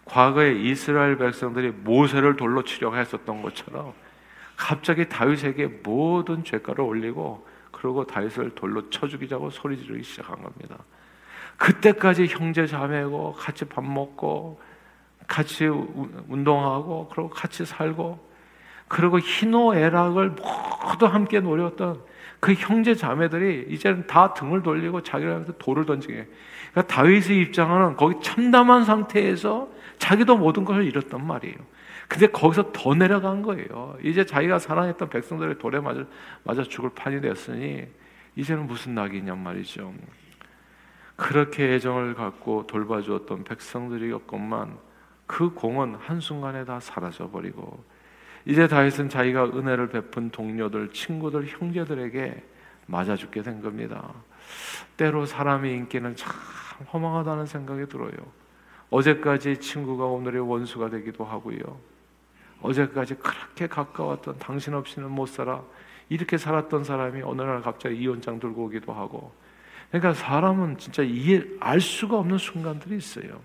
과거에 0.04 0.54
이스라엘 0.54 1.16
백성들이 1.16 1.70
모세를 1.70 2.34
돌로 2.34 2.64
치려고 2.64 2.96
했었던 2.96 3.42
것처럼 3.42 3.92
갑자기 4.56 5.08
다윗에게 5.08 5.66
모든 5.84 6.42
죄가를 6.42 6.80
올리고 6.80 7.46
그러고 7.84 8.06
다윗을 8.06 8.54
돌로 8.54 8.88
쳐 8.88 9.06
죽이자고 9.06 9.50
소리 9.50 9.76
지르기 9.76 10.02
시작한 10.02 10.42
겁니다. 10.42 10.78
그때까지 11.58 12.28
형제 12.28 12.66
자매고 12.66 13.34
같이 13.34 13.66
밥 13.66 13.84
먹고 13.84 14.58
같이 15.26 15.66
운동하고 15.66 17.10
그리고 17.12 17.28
같이 17.28 17.66
살고 17.66 18.26
그리고 18.88 19.18
희노애락을 19.18 20.30
모두 20.30 21.04
함께 21.04 21.40
노렸던 21.40 22.00
그 22.40 22.54
형제 22.54 22.94
자매들이 22.94 23.66
이제는 23.68 24.06
다 24.06 24.32
등을 24.32 24.62
돌리고 24.62 25.02
자기한테 25.02 25.52
돌을 25.58 25.84
던지게. 25.84 26.26
그러니까 26.70 26.94
다윗의 26.94 27.38
입장은 27.42 27.96
거기 27.96 28.18
참담한 28.22 28.86
상태에서 28.86 29.68
자기도 29.98 30.38
모든 30.38 30.64
것을 30.64 30.84
잃었단 30.84 31.26
말이에요. 31.26 31.56
근데 32.08 32.26
거기서 32.26 32.72
더 32.72 32.94
내려간 32.94 33.42
거예요. 33.42 33.96
이제 34.02 34.24
자기가 34.24 34.58
사랑했던 34.58 35.08
백성들의 35.08 35.58
돌에 35.58 35.80
맞아, 35.80 36.04
맞아 36.42 36.62
죽을 36.62 36.90
판이 36.90 37.20
되었으니 37.20 37.86
이제는 38.36 38.66
무슨 38.66 38.94
낙이 38.94 39.22
냐 39.22 39.34
말이죠. 39.34 39.92
그렇게 41.16 41.74
애정을 41.74 42.14
갖고 42.14 42.66
돌봐주었던 42.66 43.44
백성들이었건만 43.44 44.76
그 45.26 45.50
공은 45.50 45.94
한순간에 45.94 46.64
다 46.64 46.80
사라져버리고 46.80 47.84
이제 48.44 48.68
다윗은 48.68 49.08
자기가 49.08 49.46
은혜를 49.46 49.88
베푼 49.88 50.30
동료들, 50.30 50.92
친구들, 50.92 51.46
형제들에게 51.46 52.44
맞아 52.86 53.16
죽게 53.16 53.42
된 53.42 53.62
겁니다. 53.62 54.12
때로 54.96 55.24
사람의 55.24 55.72
인기는 55.72 56.14
참 56.16 56.32
허망하다는 56.92 57.46
생각이 57.46 57.86
들어요. 57.86 58.12
어제까지 58.90 59.58
친구가 59.58 60.04
오늘의 60.04 60.46
원수가 60.46 60.90
되기도 60.90 61.24
하고요. 61.24 61.58
어제까지 62.64 63.16
그렇게 63.16 63.66
가까웠던 63.66 64.38
당신 64.38 64.74
없이는 64.74 65.10
못 65.10 65.26
살아 65.26 65.62
이렇게 66.08 66.38
살았던 66.38 66.84
사람이 66.84 67.22
어느 67.22 67.42
날 67.42 67.60
갑자기 67.60 67.96
이혼장 67.96 68.40
들고 68.40 68.64
오기도 68.64 68.92
하고 68.92 69.32
그러니까 69.90 70.14
사람은 70.14 70.78
진짜 70.78 71.02
이해 71.02 71.44
알 71.60 71.80
수가 71.80 72.18
없는 72.18 72.38
순간들이 72.38 72.96
있어요. 72.96 73.40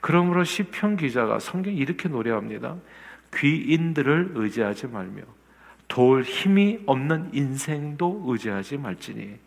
그러므로 0.00 0.42
시편 0.42 0.96
기자가 0.96 1.38
성경 1.38 1.74
이렇게 1.74 2.08
노래합니다. 2.08 2.76
귀인들을 3.34 4.32
의지하지 4.34 4.88
말며 4.88 5.22
도울 5.88 6.22
힘이 6.22 6.80
없는 6.86 7.30
인생도 7.34 8.24
의지하지 8.26 8.78
말지니 8.78 9.38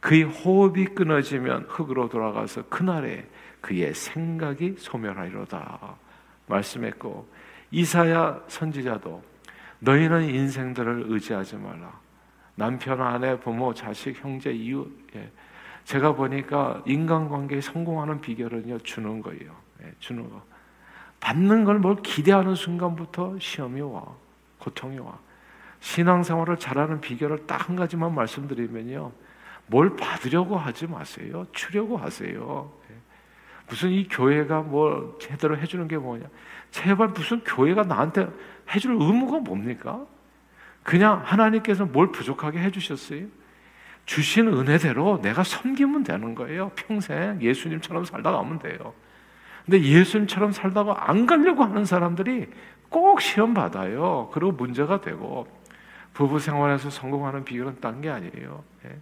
그의 0.00 0.22
호흡이 0.22 0.86
끊어지면 0.86 1.66
흙으로 1.68 2.08
돌아가서 2.08 2.64
그날에 2.68 3.26
그의 3.60 3.94
생각이 3.94 4.76
소멸하리로다 4.78 5.96
말씀했고 6.46 7.28
이사야 7.72 8.42
선지자도 8.48 9.22
너희는 9.80 10.22
인생들을 10.24 11.06
의지하지 11.08 11.56
말라 11.56 11.98
남편 12.54 13.00
아내 13.02 13.38
부모 13.40 13.74
자식 13.74 14.22
형제 14.22 14.52
이웃 14.52 14.88
예. 15.16 15.30
제가 15.84 16.12
보니까 16.14 16.82
인간관계에 16.86 17.60
성공하는 17.60 18.20
비결은요 18.20 18.78
주는 18.80 19.20
거예요 19.20 19.56
예, 19.82 19.92
주는 19.98 20.28
거 20.30 20.40
받는 21.20 21.64
걸 21.64 21.78
뭘 21.78 21.96
기대하는 22.02 22.54
순간부터 22.54 23.38
시험이 23.40 23.80
와, 23.80 24.04
고통이 24.58 24.98
와. 24.98 25.18
신앙생활을 25.80 26.58
잘하는 26.58 27.00
비결을 27.00 27.46
딱 27.46 27.68
한 27.68 27.76
가지만 27.76 28.14
말씀드리면요. 28.14 29.12
뭘 29.66 29.94
받으려고 29.96 30.56
하지 30.56 30.86
마세요. 30.88 31.46
주려고 31.52 31.96
하세요. 31.96 32.72
예. 32.90 32.94
무슨 33.72 33.88
이 33.88 34.06
교회가 34.06 34.60
뭐 34.60 35.16
제대로 35.18 35.56
해주는 35.56 35.88
게 35.88 35.96
뭐냐. 35.96 36.26
제발 36.72 37.08
무슨 37.08 37.40
교회가 37.40 37.84
나한테 37.84 38.28
해줄 38.74 38.92
의무가 38.92 39.38
뭡니까? 39.38 40.04
그냥 40.82 41.22
하나님께서 41.24 41.86
뭘 41.86 42.12
부족하게 42.12 42.58
해주셨어요? 42.58 43.24
주신 44.04 44.48
은혜대로 44.48 45.22
내가 45.22 45.42
섬기면 45.42 46.02
되는 46.04 46.34
거예요. 46.34 46.70
평생 46.76 47.40
예수님처럼 47.40 48.04
살다 48.04 48.30
가면 48.32 48.58
돼요. 48.58 48.92
근데 49.64 49.80
예수님처럼 49.80 50.52
살다가 50.52 51.08
안 51.08 51.24
가려고 51.24 51.64
하는 51.64 51.86
사람들이 51.86 52.50
꼭 52.90 53.22
시험 53.22 53.54
받아요. 53.54 54.28
그리고 54.34 54.52
문제가 54.52 55.00
되고 55.00 55.46
부부 56.12 56.40
생활에서 56.40 56.90
성공하는 56.90 57.46
비결은 57.46 57.80
딴 57.80 58.02
게 58.02 58.10
아니에요. 58.10 58.62
예. 58.84 58.98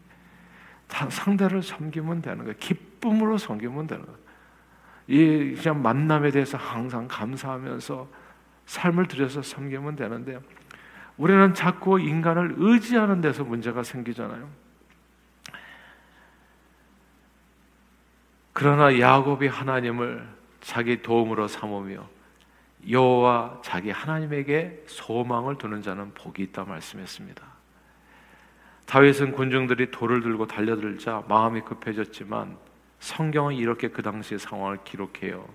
상대를 1.09 1.65
섬기면 1.65 2.23
되는 2.23 2.39
거예요. 2.45 2.55
기쁨으로 2.61 3.37
섬기면 3.37 3.89
되는 3.89 4.07
거예요. 4.07 4.30
이 5.11 5.57
그냥 5.57 5.83
만남에 5.83 6.31
대해서 6.31 6.57
항상 6.57 7.09
감사하면서 7.09 8.09
삶을 8.67 9.09
들여서 9.09 9.43
섬기면 9.43 9.97
되는데 9.97 10.39
우리는 11.17 11.53
자꾸 11.53 11.99
인간을 11.99 12.55
의지하는 12.59 13.21
데서 13.21 13.43
문제가 13.43 13.83
생기잖아요. 13.83 14.49
그러나 18.53 19.01
야곱이 19.01 19.49
하나님을 19.49 20.29
자기 20.61 21.03
도움으로 21.03 21.49
삼으며 21.49 22.09
여호와 22.89 23.63
자기 23.65 23.91
하나님에게 23.91 24.85
소망을 24.87 25.59
두는 25.59 25.83
자는 25.83 26.15
복이 26.15 26.41
있다 26.45 26.63
말씀했습니다. 26.67 27.43
다윗은 28.87 29.33
군중들이 29.33 29.91
돌을 29.91 30.21
들고 30.21 30.47
달려들자 30.47 31.25
마음이 31.29 31.63
급해졌지만 31.63 32.70
성경은 33.01 33.55
이렇게 33.55 33.89
그 33.89 34.03
당시의 34.03 34.39
상황을 34.39 34.79
기록해요. 34.85 35.47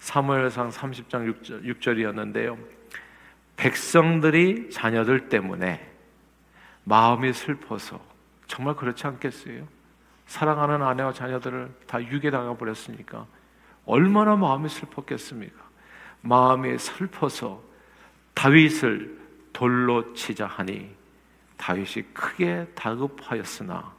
사무엘상 0.00 0.70
30장 0.70 1.34
6절, 1.62 1.98
이었는데요 1.98 2.58
백성들이 3.56 4.70
자녀들 4.70 5.28
때문에 5.28 5.88
마음이 6.84 7.32
슬퍼서 7.32 8.00
정말 8.46 8.74
그렇지 8.74 9.06
않겠어요? 9.06 9.66
사랑하는 10.26 10.82
아내와 10.82 11.12
자녀들을 11.12 11.72
다 11.86 12.02
유괴당해 12.02 12.56
버렸으니까 12.56 13.26
얼마나 13.84 14.36
마음이 14.36 14.68
슬펐겠습니까? 14.68 15.62
마음이 16.22 16.78
슬퍼서 16.78 17.62
다윗을 18.34 19.18
돌로 19.52 20.14
치자 20.14 20.46
하니 20.46 20.94
다윗이 21.56 22.06
크게 22.14 22.66
다급하였으나 22.74 23.92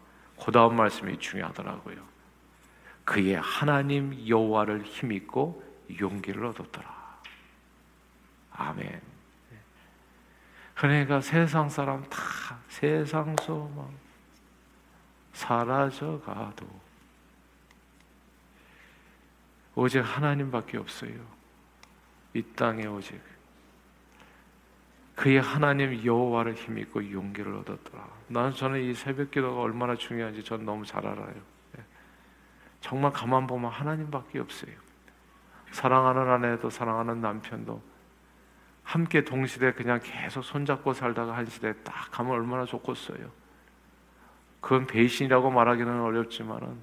그 0.43 0.51
다음 0.51 0.75
말씀이 0.75 1.17
중요하더라고요. 1.19 2.10
그의 3.05 3.35
하나님 3.35 4.27
여호와를 4.27 4.83
힘입고 4.83 5.63
용기를 5.99 6.45
얻었더라. 6.45 7.19
아멘. 8.51 9.01
그러니까 10.75 11.21
세상 11.21 11.69
사람 11.69 12.03
다 12.09 12.19
세상 12.67 13.35
소망 13.41 13.89
사라져가도 15.33 16.67
오직 19.75 19.99
하나님밖에 19.99 20.77
없어요. 20.77 21.13
이 22.33 22.41
땅에 22.55 22.85
오직 22.85 23.19
그의 25.15 25.39
하나님 25.39 26.03
여호와를 26.03 26.55
힘입고 26.55 27.11
용기를 27.11 27.53
얻었더라. 27.57 28.07
나는 28.27 28.53
저는 28.53 28.81
이 28.81 28.93
새벽 28.93 29.29
기도가 29.29 29.61
얼마나 29.61 29.95
중요한지 29.95 30.43
전 30.43 30.65
너무 30.65 30.85
잘 30.85 31.05
알아요. 31.05 31.35
예. 32.81 32.87
정말 32.87 33.11
가만 33.11 33.47
보면 33.47 33.71
하나님밖에 33.71 34.39
없어요. 34.39 34.73
사랑하는 35.71 36.29
아내도 36.29 36.69
사랑하는 36.69 37.21
남편도 37.21 37.81
함께 38.83 39.23
동시대 39.23 39.73
그냥 39.73 39.99
계속 40.03 40.43
손잡고 40.43 40.93
살다가 40.93 41.37
한 41.37 41.45
시대에 41.45 41.73
딱 41.83 42.11
가면 42.11 42.33
얼마나 42.33 42.65
좋겠어요. 42.65 43.31
그건 44.59 44.85
배신이라고 44.85 45.49
말하기는 45.49 46.01
어렵지만은 46.01 46.77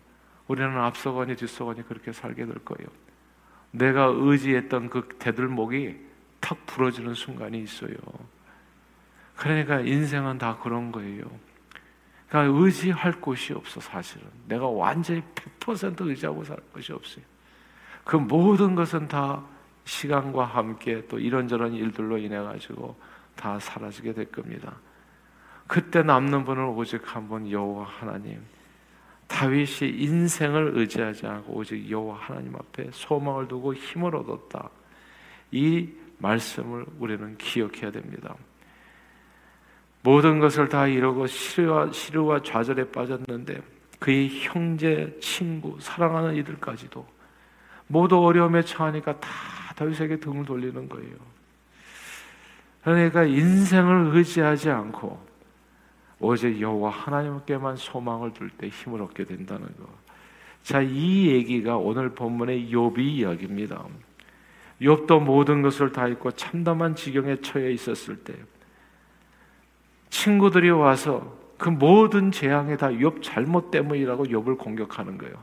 우리는 0.47 0.77
앞서거니 0.79 1.37
뒤서거니 1.37 1.87
그렇게 1.87 2.13
살게 2.13 2.47
될 2.47 2.55
거예요. 2.65 2.89
내가 3.71 4.07
의지했던 4.07 4.89
그 4.89 5.09
대들목이 5.19 6.01
탁 6.41 6.65
부러지는 6.67 7.15
순간이 7.15 7.61
있어요. 7.61 7.93
그러니까 9.37 9.81
인생은 9.81 10.39
다 10.39 10.59
그런 10.59 10.91
거예요. 10.91 11.25
그러니까 12.29 12.59
의지할 12.59 13.21
곳이 13.21 13.53
없어 13.55 13.81
사실은 13.81 14.27
내가 14.47 14.67
완전히 14.67 15.23
100% 15.35 16.01
의지하고 16.07 16.45
살 16.45 16.57
것이 16.73 16.93
없어요. 16.93 17.25
그 18.05 18.17
모든 18.17 18.75
것은 18.75 19.09
다 19.09 19.43
시간과 19.85 20.45
함께 20.45 21.07
또 21.09 21.19
이런저런 21.19 21.73
일들로 21.73 22.19
인해 22.19 22.39
가지고 22.39 22.97
다 23.35 23.59
사라지게 23.59 24.13
될 24.13 24.31
겁니다. 24.31 24.77
그때 25.67 26.03
남는 26.03 26.45
분은 26.45 26.69
오직 26.69 27.03
한 27.15 27.29
분 27.29 27.51
여호와 27.51 27.85
하나님. 27.85 28.41
다윗이 29.27 29.91
인생을 30.03 30.73
의지하지 30.75 31.27
않고 31.27 31.53
오직 31.53 31.91
여호와 31.91 32.17
하나님 32.19 32.57
앞에 32.57 32.91
소망을 32.93 33.49
두고 33.49 33.75
힘을 33.75 34.17
얻었다. 34.17 34.71
이 35.51 35.89
말씀을 36.19 36.87
우리는 36.99 37.37
기억해야 37.37 37.91
됩니다. 37.91 38.35
모든 40.09 40.39
것을 40.39 40.71
다 40.71 40.87
이루고 40.87 41.27
시루와, 41.27 41.93
시루와 41.93 42.43
좌절에 42.43 42.91
빠졌는데 42.91 43.61
그의 43.99 44.31
형제, 44.41 45.15
친구, 45.21 45.77
사랑하는 45.79 46.35
이들까지도 46.37 47.07
모두 47.89 48.19
어려움에 48.25 48.63
처하니까 48.63 49.21
다 49.21 49.29
다윗에게 49.77 50.19
등을 50.19 50.47
돌리는 50.47 50.89
거예요. 50.89 51.15
그러니까 52.83 53.25
인생을 53.25 54.17
의지하지 54.17 54.71
않고 54.71 55.21
오직 56.21 56.59
여호와 56.59 56.89
하나님께만 56.89 57.77
소망을 57.77 58.33
둘 58.33 58.49
때 58.49 58.69
힘을 58.69 59.03
얻게 59.03 59.25
된다는 59.25 59.67
거. 59.67 59.87
자, 60.63 60.81
이 60.81 61.29
얘기가 61.29 61.77
오늘 61.77 62.15
본문의 62.15 62.73
욥이 62.73 62.99
이야기입니다. 62.99 63.85
욥도 64.81 65.23
모든 65.23 65.61
것을 65.61 65.93
다 65.93 66.09
잃고 66.09 66.31
참담한 66.31 66.95
지경에 66.95 67.37
처해 67.43 67.73
있었을 67.73 68.17
때 68.17 68.33
친구들이 70.11 70.71
와서 70.71 71.37
그 71.59 71.69
모든 71.69 72.31
재앙이 72.31 72.77
다 72.77 72.89
욥 72.91 73.23
잘못 73.23 73.71
때문이라고 73.71 74.25
욥을 74.25 74.59
공격하는 74.59 75.19
거예요. 75.19 75.35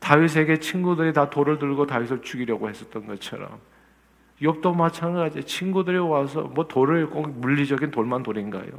다윗에게 0.00 0.58
친구들이 0.58 1.12
다 1.12 1.30
돌을 1.30 1.58
들고 1.58 1.86
다윗을 1.86 2.22
죽이려고 2.22 2.68
했었던 2.68 3.06
것처럼 3.06 3.58
욥도 4.40 4.74
마찬가지. 4.74 5.44
친구들이 5.44 5.98
와서 5.98 6.42
뭐 6.42 6.66
돌을 6.66 7.10
꼭 7.10 7.30
물리적인 7.30 7.90
돌만 7.90 8.22
돌인가요? 8.22 8.70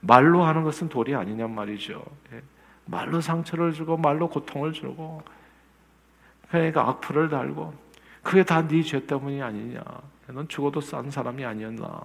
말로 0.00 0.42
하는 0.44 0.62
것은 0.64 0.88
돌이 0.88 1.14
아니냔 1.14 1.54
말이죠. 1.54 2.04
예. 2.32 2.42
말로 2.84 3.20
상처를 3.20 3.72
주고 3.72 3.96
말로 3.96 4.28
고통을 4.28 4.72
주고 4.72 5.22
그러니까 6.50 6.88
악플을 6.88 7.28
달고 7.28 7.74
그게 8.22 8.44
다 8.44 8.66
네 8.66 8.82
죄 8.82 9.06
때문이 9.06 9.40
아니냐. 9.42 9.80
넌 10.28 10.46
죽어도 10.48 10.80
싼 10.80 11.10
사람이 11.10 11.44
아니었나. 11.44 12.02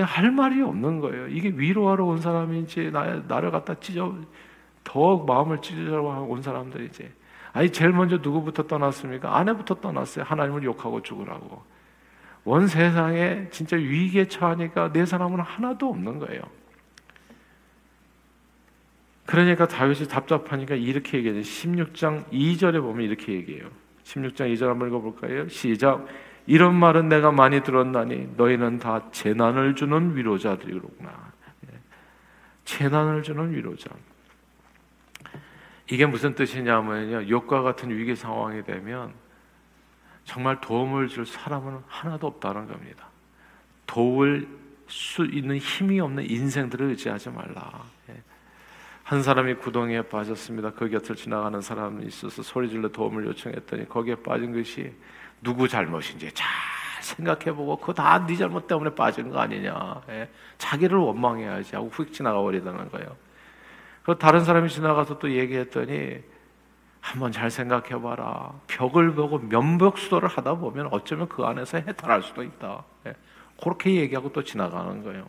할 0.00 0.30
말이 0.30 0.60
없는 0.60 1.00
거예요. 1.00 1.28
이게 1.28 1.52
위로하러 1.54 2.04
온 2.04 2.20
사람인지 2.20 2.90
나, 2.90 3.22
나를 3.28 3.50
갖다 3.50 3.78
찢어 3.78 4.14
더 4.82 5.18
마음을 5.18 5.60
찢으러 5.60 6.02
온 6.02 6.42
사람들이지. 6.42 7.10
아니 7.52 7.70
제일 7.70 7.92
먼저 7.92 8.16
누구부터 8.16 8.66
떠났습니까? 8.66 9.36
아내부터 9.36 9.76
떠났어요. 9.76 10.24
하나님을 10.24 10.64
욕하고 10.64 11.02
죽으라고. 11.02 11.62
원 12.44 12.66
세상에 12.66 13.48
진짜 13.50 13.76
위기에 13.76 14.26
처하니까 14.26 14.92
내 14.92 15.06
사람은 15.06 15.40
하나도 15.40 15.88
없는 15.88 16.18
거예요. 16.18 16.42
그러니까 19.26 19.66
다윗이 19.66 20.08
답답하니까 20.08 20.74
이렇게 20.74 21.18
얘기해요. 21.18 21.40
16장 21.40 22.28
2절에 22.30 22.80
보면 22.82 23.06
이렇게 23.06 23.32
얘기해요. 23.32 23.68
16장 24.04 24.52
2절 24.52 24.66
한번 24.66 24.88
읽어볼까요? 24.88 25.48
시작. 25.48 26.06
이런 26.46 26.74
말은 26.74 27.08
내가 27.08 27.32
많이 27.32 27.62
들었나니 27.62 28.34
너희는 28.36 28.78
다 28.78 29.10
재난을 29.10 29.74
주는 29.74 30.16
위로자들이로구나. 30.16 31.32
예. 31.66 31.78
재난을 32.64 33.22
주는 33.22 33.52
위로자. 33.54 33.90
이게 35.90 36.06
무슨 36.06 36.34
뜻이냐면요. 36.34 37.28
욕과 37.28 37.62
같은 37.62 37.90
위기 37.90 38.14
상황이 38.14 38.62
되면 38.62 39.12
정말 40.24 40.60
도움을 40.60 41.08
줄 41.08 41.26
사람은 41.26 41.80
하나도 41.86 42.26
없다는 42.26 42.66
겁니다. 42.66 43.08
도울 43.86 44.48
수 44.86 45.24
있는 45.24 45.58
힘이 45.58 46.00
없는 46.00 46.28
인생들을 46.28 46.88
의지하지 46.88 47.30
말라. 47.30 47.84
예. 49.04 49.08
한 49.08 49.22
사람이 49.22 49.54
구덩이에 49.54 50.02
빠졌습니다. 50.02 50.70
그 50.72 50.88
곁을 50.88 51.14
지나가는 51.16 51.60
사람이 51.60 52.06
있어서 52.06 52.42
소리 52.42 52.68
질러 52.70 52.88
도움을 52.88 53.26
요청했더니 53.26 53.88
거기에 53.88 54.16
빠진 54.16 54.52
것이 54.54 54.92
누구 55.42 55.68
잘못인지 55.68 56.32
잘 56.32 56.48
생각해보고 57.02 57.76
그거 57.76 57.92
다 57.92 58.26
네 58.26 58.34
잘못 58.34 58.66
때문에 58.66 58.94
빠진 58.94 59.30
거 59.30 59.40
아니냐. 59.40 60.02
예. 60.08 60.28
자기를 60.58 60.96
원망해야지 60.98 61.76
하고 61.76 61.88
휙 61.90 62.12
지나가 62.12 62.40
버리다는 62.40 62.90
거예요. 62.90 63.16
그 64.04 64.16
다른 64.18 64.44
사람이 64.44 64.68
지나가서 64.70 65.18
또 65.18 65.30
얘기했더니 65.30 66.20
한번 67.00 67.32
잘 67.32 67.50
생각해봐라. 67.50 68.52
벽을 68.66 69.14
보고 69.14 69.38
면벽 69.38 69.98
수도를 69.98 70.28
하다 70.28 70.54
보면 70.54 70.88
어쩌면 70.90 71.28
그 71.28 71.44
안에서 71.44 71.78
해탈할 71.78 72.22
수도 72.22 72.42
있다. 72.42 72.84
예. 73.06 73.14
그렇게 73.62 73.94
얘기하고 73.96 74.32
또 74.32 74.42
지나가는 74.42 75.02
거예요. 75.02 75.28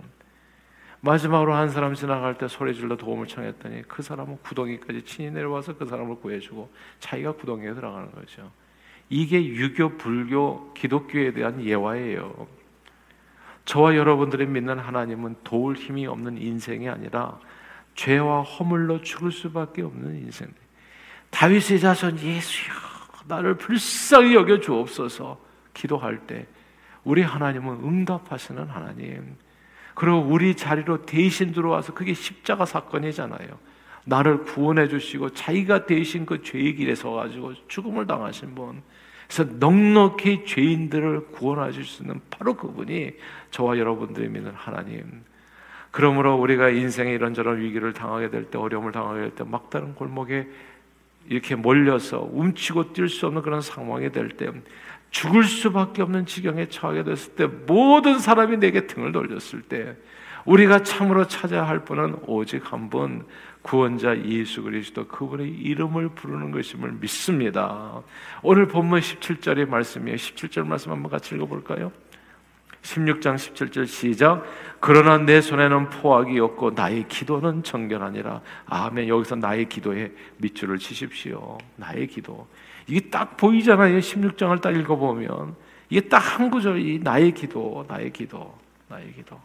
마지막으로 1.06 1.54
한 1.54 1.70
사람 1.70 1.94
지나갈 1.94 2.36
때 2.36 2.48
소리 2.48 2.74
질러 2.74 2.98
도움을 2.98 3.28
청했더니 3.28 3.84
그 3.84 4.02
사람은 4.02 4.40
구덩이까지 4.42 5.04
친히 5.04 5.30
내려와서 5.30 5.78
그 5.78 5.86
사람을 5.86 6.16
구해주고 6.16 6.74
자기가 7.00 7.34
구덩이에 7.34 7.76
들어가는 7.76 8.12
거죠. 8.12 8.52
이게 9.10 9.46
유교, 9.46 9.98
불교, 9.98 10.74
기독교에 10.74 11.32
대한 11.32 11.64
예화예요. 11.64 12.48
저와 13.66 13.96
여러분들이 13.96 14.48
믿는 14.48 14.80
하나님은 14.80 15.36
도울 15.44 15.76
힘이 15.76 16.08
없는 16.08 16.40
인생이 16.40 16.90
아니라 16.90 17.40
죄와 17.94 18.42
허물로 18.42 19.02
죽을 19.02 19.32
수밖에 19.32 19.84
없는 19.84 20.16
인생. 20.16 20.52
다윗의 21.30 21.82
자손 21.82 22.18
예수여, 22.20 22.74
나를 23.28 23.58
불쌍히 23.58 24.34
여겨 24.34 24.60
주옵소서. 24.60 25.40
기도할 25.76 26.26
때 26.26 26.48
우리 27.04 27.22
하나님은 27.22 27.84
응답하시는 27.84 28.68
하나님. 28.68 29.45
그리고 29.96 30.20
우리 30.20 30.56
자리로 30.56 31.06
대신 31.06 31.52
들어와서 31.52 31.94
그게 31.94 32.14
십자가 32.14 32.66
사건이잖아요. 32.66 33.58
나를 34.04 34.44
구원해 34.44 34.88
주시고 34.88 35.32
자기가 35.32 35.88
대신 35.88 36.26
그 36.26 36.44
죄의 36.44 36.76
길에 36.76 36.94
서 36.94 37.12
가지고 37.12 37.54
죽음을 37.68 38.06
당하신 38.06 38.54
분. 38.54 38.84
그래서 39.28 39.52
넉넉히 39.58 40.46
죄인들을 40.46 41.28
구원해 41.32 41.72
줄수 41.72 42.04
있는 42.04 42.22
바로 42.30 42.54
그분이 42.56 43.14
저와 43.50 43.80
여러분들이 43.80 44.28
믿는 44.28 44.52
하나님. 44.54 45.24
그러므로 45.92 46.36
우리가 46.36 46.70
인생에 46.70 47.14
이런저런 47.14 47.62
위기를 47.62 47.94
당하게 47.94 48.30
될 48.30 48.52
때, 48.52 48.58
어려움을 48.58 48.92
당하게 48.92 49.22
될 49.22 49.32
때, 49.32 49.44
막다른 49.46 49.96
골목에 49.96 50.48
이렇게 51.28 51.56
몰려서 51.56 52.20
움치고 52.32 52.92
뛸 52.92 53.08
수 53.08 53.26
없는 53.28 53.42
그런 53.42 53.62
상황이 53.62 54.12
될 54.12 54.30
때, 54.30 54.52
죽을 55.12 55.44
수밖에 55.46 56.02
없는 56.02 56.26
지경에 56.26 56.68
처하게 56.68 57.04
됐을 57.04 57.36
때, 57.36 57.46
모든 57.46 58.20
사람이 58.20 58.58
내게 58.58 58.88
등을 58.88 59.12
돌렸을 59.12 59.62
때, 59.68 59.96
우리가 60.46 60.84
참으로 60.84 61.28
찾아야 61.28 61.68
할 61.68 61.86
분은 61.86 62.18
오직 62.28 62.72
한 62.72 62.90
분, 62.90 63.26
구원자 63.62 64.16
예수 64.26 64.62
그리스도 64.62 65.08
그분의 65.08 65.50
이름을 65.50 66.10
부르는 66.10 66.52
것임을 66.52 66.92
믿습니다. 67.00 68.02
오늘 68.44 68.68
본문 68.68 69.00
17절의 69.00 69.68
말씀이에요. 69.68 70.18
17절 70.18 70.68
말씀 70.68 70.92
한번 70.92 71.10
같이 71.10 71.34
읽어볼까요? 71.34 71.92
16장 72.84 73.36
17절 73.36 73.88
시작. 73.88 74.44
그러나 74.80 75.18
내 75.18 75.42
손에는 75.42 75.90
포악이 75.90 76.40
없고 76.40 76.72
나의 76.72 77.08
기도는 77.08 77.64
정결하니라. 77.64 78.42
아멘. 78.68 79.08
여기서 79.08 79.38
나의 79.38 79.68
기도에 79.68 80.12
밑줄을 80.38 80.78
치십시오. 80.78 81.58
나의 81.76 82.06
기도. 82.06 82.48
이게 82.88 83.10
딱 83.10 83.38
보이잖아요. 83.38 83.98
16장을 84.00 84.62
딱 84.62 84.76
읽어보면. 84.76 85.56
이게 85.90 86.02
딱 86.08 86.18
한 86.18 86.50
구절이 86.50 87.00
나의 87.04 87.32
기도, 87.34 87.86
나의 87.88 88.12
기도, 88.12 88.58
나의 88.90 89.14
기도. 89.14 89.40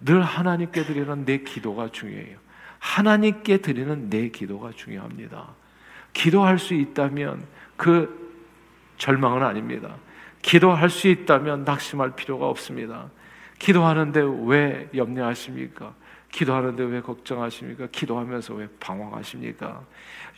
늘 0.00 0.22
하나님께 0.22 0.84
드리는 0.84 1.24
내 1.24 1.38
기도가 1.38 1.88
중요해요. 1.88 2.38
하나님께 2.78 3.58
드리는 3.58 4.08
내 4.08 4.28
기도가 4.28 4.70
중요합니다. 4.70 5.48
기도할 6.12 6.58
수 6.58 6.74
있다면 6.74 7.44
그 7.76 8.28
절망은 8.98 9.42
아닙니다. 9.42 9.96
기도할 10.42 10.88
수 10.88 11.08
있다면 11.08 11.64
낙심할 11.64 12.14
필요가 12.14 12.46
없습니다. 12.48 13.10
기도하는데 13.58 14.22
왜 14.46 14.88
염려하십니까? 14.94 15.94
기도하는데 16.30 16.84
왜 16.84 17.00
걱정하십니까? 17.00 17.88
기도하면서 17.90 18.54
왜 18.54 18.68
방황하십니까? 18.80 19.80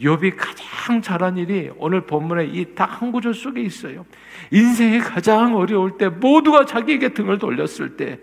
욥이 0.01 0.35
가장 0.37 1.03
잘한 1.03 1.37
일이 1.37 1.71
오늘 1.77 2.03
본문에 2.03 2.47
이 2.47 2.75
딱 2.75 3.01
한 3.01 3.13
구절 3.13 3.35
속에 3.35 3.61
있어요. 3.61 4.07
인생이 4.51 5.01
가장 5.01 5.57
어려울 5.57 5.99
때 5.99 6.09
모두가 6.09 6.65
자기에게 6.65 7.11
등을 7.11 7.39
돌렸을 7.39 7.97
때 7.97 8.21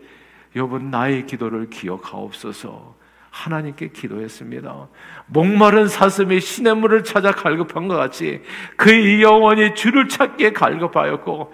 욥은 0.55 0.83
나의 0.85 1.25
기도를 1.25 1.69
기억하옵소서. 1.69 2.95
하나님께 3.29 3.89
기도했습니다. 3.89 4.87
목마른 5.27 5.87
사슴이 5.87 6.39
시냇물을 6.39 7.03
찾아 7.03 7.31
갈급한 7.31 7.87
것 7.87 7.95
같이 7.95 8.41
그의 8.77 9.21
영혼이 9.21 9.75
주를 9.75 10.07
찾기에 10.07 10.53
갈급하였고 10.53 11.53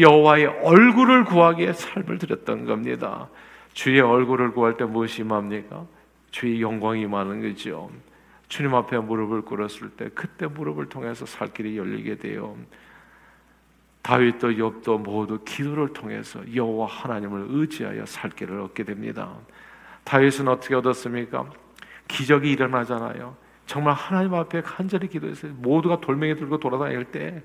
여호와의 0.00 0.46
얼굴을 0.62 1.24
구하기에 1.24 1.72
삶을 1.74 2.18
드렸던 2.18 2.64
겁니다. 2.64 3.28
주의 3.74 4.00
얼굴을 4.00 4.52
구할 4.52 4.76
때 4.76 4.84
무엇이 4.84 5.22
임합니까? 5.22 5.84
주의 6.30 6.62
영광이 6.62 7.06
많은 7.06 7.42
거죠. 7.42 7.90
주님 8.48 8.74
앞에 8.74 8.98
무릎을 8.98 9.42
꿇었을 9.42 9.90
때 9.90 10.08
그때 10.14 10.46
무릎을 10.46 10.88
통해서 10.88 11.26
살 11.26 11.52
길이 11.52 11.76
열리게 11.76 12.16
돼요. 12.16 12.56
다윗도 14.02 14.48
욥도 14.50 15.00
모두 15.00 15.40
기도를 15.44 15.92
통해서 15.92 16.40
여호와 16.54 16.86
하나님을 16.86 17.46
의지하여 17.48 18.06
살 18.06 18.30
길을 18.30 18.60
얻게 18.60 18.84
됩니다. 18.84 19.34
다윗은 20.04 20.46
어떻게 20.46 20.74
얻었습니까? 20.74 21.50
기적이 22.06 22.52
일어나잖아요. 22.52 23.34
정말 23.66 23.94
하나님 23.94 24.34
앞에 24.34 24.60
간절히 24.60 25.08
기도했어요. 25.08 25.52
모두가 25.54 26.00
돌멩이 26.00 26.36
들고 26.36 26.58
돌아다닐 26.58 27.04
때 27.06 27.42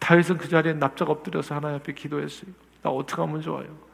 다윗은 0.00 0.38
그 0.38 0.48
자리에 0.48 0.74
납작 0.74 1.08
엎드려서 1.08 1.54
하나님 1.54 1.76
앞에 1.76 1.94
기도했어요. 1.94 2.50
나 2.82 2.90
어떻게 2.90 3.22
하면 3.22 3.40
좋아요? 3.40 3.89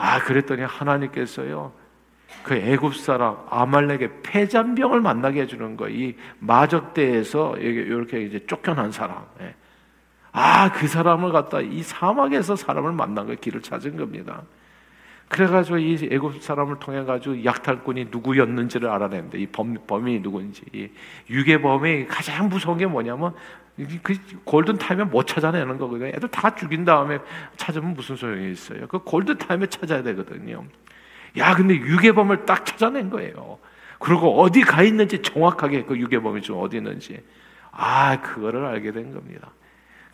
아, 0.00 0.20
그랬더니 0.20 0.62
하나님께서요. 0.62 1.72
그 2.44 2.54
애굽 2.54 2.94
사람 2.94 3.36
아말렉의 3.50 4.22
폐잔병을 4.22 5.00
만나게 5.00 5.42
해주는 5.42 5.76
거. 5.76 5.88
이 5.88 6.14
마적대에서 6.38 7.56
이렇게 7.56 8.22
이제 8.22 8.46
쫓겨난 8.46 8.92
사람. 8.92 9.26
예. 9.40 9.56
아, 10.30 10.70
그 10.70 10.86
사람을 10.86 11.32
갖다 11.32 11.60
이 11.60 11.82
사막에서 11.82 12.54
사람을 12.54 12.92
만난 12.92 13.26
거 13.26 13.34
길을 13.34 13.60
찾은 13.60 13.96
겁니다. 13.96 14.42
그래가지고 15.26 15.78
이 15.78 16.08
애굽 16.12 16.42
사람을 16.44 16.78
통해 16.78 17.02
가지고 17.02 17.44
약탈꾼이 17.44 18.06
누구였는지를 18.12 18.88
알아냈는데 18.88 19.38
이 19.38 19.46
범, 19.48 19.74
범인이 19.84 20.22
누군지 20.22 20.62
유괴범이 21.28 22.06
가장 22.06 22.48
무서운 22.48 22.78
게 22.78 22.86
뭐냐면 22.86 23.34
그 24.02 24.14
골든 24.44 24.78
타임에 24.78 25.04
못 25.04 25.26
찾아내는 25.26 25.78
거거든요. 25.78 26.08
애들 26.08 26.28
다 26.28 26.54
죽인 26.54 26.84
다음에 26.84 27.18
찾으면 27.56 27.94
무슨 27.94 28.16
소용이 28.16 28.50
있어요? 28.50 28.86
그 28.88 28.98
골든 28.98 29.38
타임에 29.38 29.66
찾아야 29.66 30.02
되거든요. 30.02 30.64
야, 31.36 31.54
근데 31.54 31.74
유괴범을 31.74 32.46
딱 32.46 32.66
찾아낸 32.66 33.10
거예요. 33.10 33.58
그리고 33.98 34.40
어디 34.40 34.62
가 34.62 34.82
있는지 34.82 35.22
정확하게 35.22 35.84
그 35.84 35.98
유괴범이 35.98 36.42
좀 36.42 36.60
어디 36.60 36.76
있는지 36.76 37.22
아 37.70 38.20
그거를 38.20 38.64
알게 38.64 38.92
된 38.92 39.12
겁니다. 39.12 39.50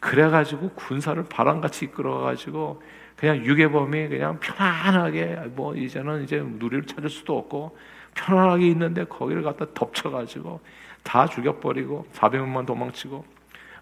그래 0.00 0.28
가지고 0.28 0.70
군사를 0.70 1.22
바람같이 1.24 1.86
이끌어 1.86 2.20
가지고 2.20 2.82
그냥 3.16 3.38
유괴범이 3.38 4.08
그냥 4.08 4.38
편안하게 4.40 5.52
뭐 5.54 5.74
이제는 5.74 6.24
이제 6.24 6.40
누리를 6.40 6.84
찾을 6.86 7.08
수도 7.08 7.38
없고 7.38 7.76
편안하게 8.14 8.66
있는데 8.68 9.04
거기를 9.04 9.42
갖다 9.42 9.66
덮쳐 9.72 10.10
가지고 10.10 10.60
다 11.02 11.26
죽여버리고 11.26 12.06
400명만 12.12 12.66
도망치고 12.66 13.24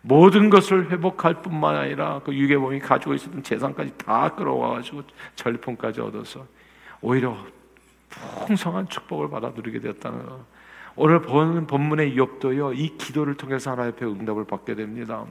모든 0.02 0.50
것을 0.50 0.90
회복할 0.90 1.42
뿐만 1.42 1.76
아니라 1.76 2.20
그 2.24 2.34
유괴범이 2.34 2.80
가지고 2.80 3.14
있었던 3.14 3.42
재산까지 3.42 3.96
다 3.98 4.34
끌어와가지고 4.34 5.02
전리품까지 5.36 6.00
얻어서 6.00 6.44
오히려 7.00 7.36
풍성한 8.46 8.88
축복을 8.88 9.30
받아 9.30 9.50
누리게 9.50 9.80
되었다는 9.80 10.26
거. 10.26 10.44
오늘 10.96 11.22
본 11.22 11.66
본문의 11.66 12.16
욥도요 12.16 12.76
이 12.76 12.98
기도를 12.98 13.34
통해서 13.36 13.70
하나님 13.70 13.92
앞에 13.92 14.04
응답을 14.04 14.44
받게 14.44 14.74
됩니다. 14.74 15.24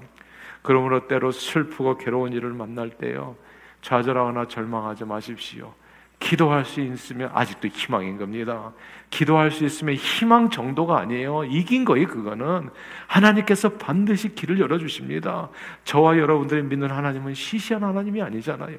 그러므로 0.62 1.08
때로 1.08 1.32
슬프고 1.32 1.98
괴로운 1.98 2.34
일을 2.34 2.52
만날 2.52 2.90
때요 2.92 3.36
좌절하거나 3.82 4.48
절망하지 4.48 5.06
마십시오. 5.06 5.74
기도할 6.22 6.64
수 6.64 6.80
있으면 6.80 7.32
아직도 7.34 7.68
희망인 7.68 8.18
겁니다. 8.18 8.72
기도할 9.10 9.52
수 9.52 9.66
있으면 9.66 9.96
희망 9.96 10.50
정도가 10.50 11.00
아니에요. 11.00 11.44
이긴 11.44 11.84
거예요, 11.84 12.08
그거는. 12.08 12.70
하나님께서 13.08 13.70
반드시 13.74 14.34
길을 14.34 14.60
열어주십니다. 14.60 15.50
저와 15.84 16.18
여러분들이 16.18 16.62
믿는 16.62 16.92
하나님은 16.92 17.34
시시한 17.34 17.84
하나님이 17.84 18.22
아니잖아요. 18.22 18.78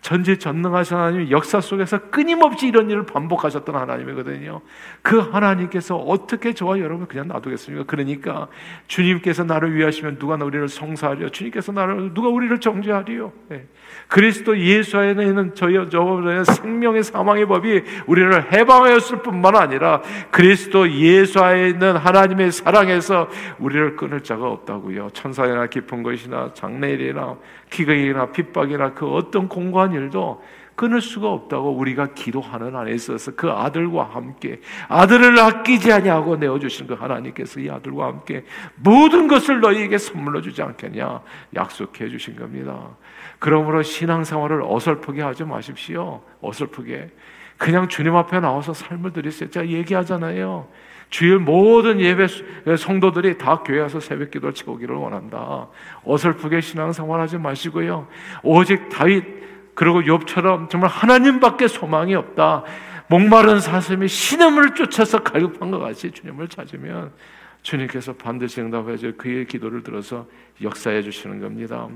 전지 0.00 0.38
전능하신 0.38 0.96
하나님 0.96 1.30
역사 1.30 1.60
속에서 1.60 1.98
끊임없이 2.10 2.68
이런 2.68 2.88
일을 2.88 3.04
반복하셨던 3.04 3.74
하나님이거든요. 3.74 4.60
그 5.02 5.18
하나님께서 5.18 5.96
어떻게 5.96 6.54
저와 6.54 6.78
여러분을 6.78 7.08
그냥 7.08 7.28
놔두겠습니까? 7.28 7.84
그러니까 7.84 8.48
주님께서 8.86 9.44
나를 9.44 9.74
위하시면 9.74 10.18
누가 10.18 10.36
우리를 10.36 10.68
성사하려? 10.68 11.30
주님께서 11.30 11.72
나를 11.72 12.14
누가 12.14 12.28
우리를 12.28 12.58
정죄하리요? 12.60 13.32
네. 13.48 13.66
그리스도 14.06 14.58
예수 14.58 14.98
안에 14.98 15.26
있는 15.26 15.54
저희 15.54 15.74
저의 15.90 16.44
생명의 16.44 17.02
사망의 17.02 17.46
법이 17.46 17.82
우리를 18.06 18.52
해방하였을 18.52 19.22
뿐만 19.22 19.56
아니라 19.56 20.00
그리스도 20.30 20.90
예수 20.90 21.40
안에 21.40 21.70
있는 21.70 21.96
하나님의 21.96 22.52
사랑에서 22.52 23.28
우리를 23.58 23.96
끊을 23.96 24.22
자가 24.22 24.48
없다고요. 24.48 25.10
천사이나 25.12 25.66
깊은 25.66 26.02
것이나 26.02 26.52
장례일이나 26.54 27.36
기근이나 27.70 28.26
핍박이나 28.32 28.94
그 28.94 29.06
어떤 29.06 29.48
공 29.48 29.70
고한 29.88 29.92
일도 29.92 30.42
끊을 30.74 31.00
수가 31.00 31.28
없다고 31.32 31.72
우리가 31.72 32.14
기도하는 32.14 32.76
안에 32.76 32.92
있어서 32.92 33.32
그 33.34 33.50
아들과 33.50 34.04
함께 34.04 34.60
아들을 34.88 35.36
아끼지 35.36 35.92
아니하고 35.92 36.36
내어주신 36.36 36.86
그 36.86 36.94
하나님께서 36.94 37.58
이 37.58 37.68
아들과 37.68 38.06
함께 38.06 38.44
모든 38.76 39.26
것을 39.26 39.60
너희에게 39.60 39.98
선물로 39.98 40.40
주지 40.40 40.62
않겠냐 40.62 41.20
약속해 41.56 42.08
주신 42.08 42.36
겁니다. 42.36 42.90
그러므로 43.40 43.82
신앙생활을 43.82 44.62
어설프게 44.62 45.20
하지 45.20 45.42
마십시오. 45.42 46.22
어설프게 46.40 47.10
그냥 47.56 47.88
주님 47.88 48.14
앞에 48.14 48.38
나와서 48.38 48.72
삶을 48.72 49.12
드리세요. 49.12 49.50
제가 49.50 49.66
얘기하잖아요. 49.66 50.68
주일 51.10 51.38
모든 51.38 52.00
예배 52.00 52.26
성도들이 52.76 53.38
다 53.38 53.62
교회 53.64 53.80
와서 53.80 53.98
새벽 53.98 54.30
기도를 54.30 54.54
채우기를 54.54 54.94
원한다. 54.94 55.66
어설프게 56.04 56.60
신앙생활 56.60 57.18
하지 57.20 57.36
마시고요. 57.38 58.06
오직 58.44 58.88
다윗 58.90 59.47
그리고 59.78 60.00
욥처럼 60.00 60.68
정말 60.68 60.90
하나님밖에 60.90 61.68
소망이 61.68 62.12
없다. 62.16 62.64
목마른 63.06 63.60
사슴이 63.60 64.08
신음을 64.08 64.74
쫓아서 64.74 65.22
갈급한 65.22 65.70
것 65.70 65.78
같이 65.78 66.10
주님을 66.10 66.48
찾으면 66.48 67.12
주님께서 67.62 68.14
반드시 68.14 68.60
응답해 68.60 68.96
줄 68.96 69.16
그의 69.16 69.46
기도를 69.46 69.84
들어서 69.84 70.26
역사해 70.60 71.02
주시는 71.02 71.40
겁니다. 71.40 71.86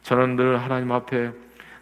저는 0.00 0.36
늘 0.36 0.56
하나님 0.58 0.90
앞에 0.90 1.32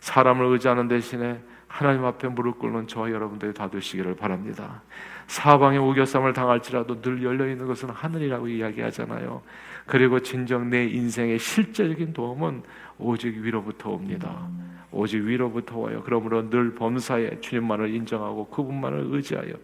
사람을 0.00 0.46
의지하는 0.46 0.88
대신에 0.88 1.38
하나님 1.68 2.04
앞에 2.04 2.26
무릎 2.26 2.58
꿇는 2.58 2.88
저와 2.88 3.12
여러분들이 3.12 3.54
다 3.54 3.70
되시기를 3.70 4.16
바랍니다. 4.16 4.82
사방에 5.28 5.78
우겨쌈을 5.78 6.32
당할지라도 6.32 7.00
늘 7.02 7.22
열려 7.22 7.48
있는 7.48 7.68
것은 7.68 7.90
하늘이라고 7.90 8.48
이야기하잖아요. 8.48 9.42
그리고 9.86 10.18
진정 10.18 10.70
내 10.70 10.86
인생의 10.86 11.38
실제적인 11.38 12.14
도움은 12.14 12.64
오직 12.98 13.36
위로부터 13.36 13.90
옵니다. 13.90 14.48
오직 14.90 15.18
위로부터 15.18 15.78
와요. 15.78 16.02
그러므로 16.04 16.48
늘 16.48 16.74
범사에 16.74 17.40
주님만을 17.40 17.94
인정하고 17.94 18.46
그분만을 18.48 19.08
의지하여 19.10 19.54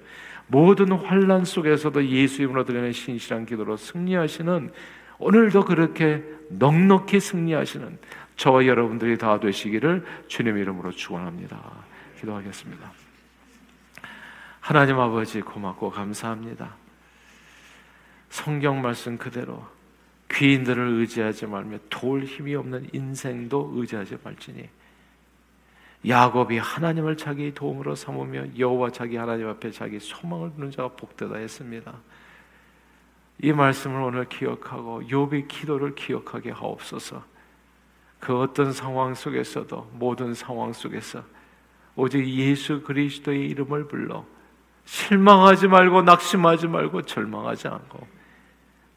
모든 0.47 0.93
환란 0.93 1.45
속에서도 1.45 2.07
예수 2.09 2.43
이름으로 2.43 2.65
드리는 2.65 2.93
신실한 2.93 3.47
기도로 3.47 3.77
승리하시는 3.77 4.71
오늘도 5.19 5.65
그렇게 5.65 6.23
넉넉히 6.51 7.21
승리하시는 7.21 7.99
저와 8.37 8.67
여러분들이 8.67 9.19
다 9.19 9.39
되시기를 9.39 10.05
주님 10.27 10.59
이름으로 10.59 10.91
축원합니다. 10.91 11.59
기도하겠습니다. 12.21 12.93
하나님 14.61 14.99
아버지 14.99 15.41
고맙고 15.41 15.91
감사합니다. 15.91 16.75
성경 18.31 18.81
말씀 18.81 19.19
그대로 19.19 19.65
귀인들을 20.33 21.01
의지하지 21.01 21.47
말며 21.47 21.79
도울 21.91 22.25
힘이 22.25 22.55
없는 22.55 22.89
인생도 22.93 23.73
의지하지 23.75 24.19
말지니 24.23 24.69
야곱이 26.07 26.59
하나님을 26.59 27.17
자기 27.17 27.55
도움으로 27.55 27.95
삼으며 27.95 28.59
여호와 28.59 28.91
자기 28.91 29.17
하나님 29.17 29.49
앞에 29.49 29.71
자기 29.71 30.01
소망을 30.01 30.53
두는 30.55 30.71
자가 30.71 30.88
복되다 30.88 31.37
했습니다. 31.37 31.95
이 33.41 33.53
말씀을 33.53 34.01
오늘 34.01 34.29
기억하고 34.29 35.03
욥의 35.03 35.49
기도를 35.49 35.95
기억하게 35.95 36.51
하옵소서. 36.51 37.23
그 38.19 38.38
어떤 38.38 38.73
상황 38.73 39.15
속에서도 39.15 39.91
모든 39.95 40.35
상황 40.35 40.73
속에서 40.73 41.25
오직 41.97 42.27
예수 42.29 42.83
그리스도의 42.83 43.49
이름을 43.51 43.88
불러 43.88 44.25
실망하지 44.85 45.69
말고 45.69 46.03
낙심하지 46.03 46.69
말고 46.69 47.03
절망하지 47.03 47.69
않고 47.69 48.07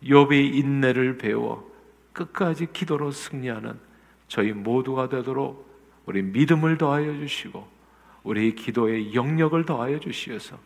욥의 0.04 0.56
인내를 0.56 1.18
배워 1.18 1.70
끝까지 2.14 2.68
기도로 2.72 3.12
승리하는 3.12 3.80
저희 4.28 4.54
모두가 4.54 5.10
되도록 5.10 5.66
우리 6.06 6.22
믿음을 6.22 6.78
더하여 6.78 7.14
주시고 7.18 7.68
우리 8.24 8.56
기도의 8.56 9.14
영역을 9.14 9.66
더하여 9.66 10.00
주시어서 10.00 10.58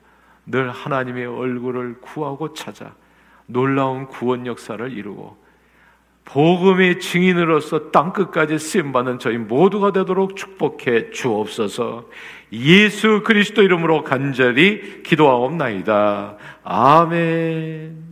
늘 0.45 0.71
하나님의 0.71 1.25
얼굴을 1.25 2.02
구하고 2.02 2.54
찾아 2.54 2.93
놀라운 3.45 4.08
구원 4.08 4.45
역사를 4.45 4.91
이루고 4.91 5.38
복음의 6.25 6.99
증인으로서 6.99 7.89
땅 7.89 8.13
끝까지 8.13 8.60
쓰임 8.60 8.91
받는 8.91 9.17
저희 9.17 9.38
모두가 9.38 9.91
되도록 9.91 10.36
축복해 10.36 11.10
주옵소서. 11.10 12.08
예수 12.52 13.23
그리스도 13.25 13.63
이름으로 13.63 14.04
간절히 14.04 15.02
기도하옵나이다. 15.02 16.38
아멘. 16.63 18.09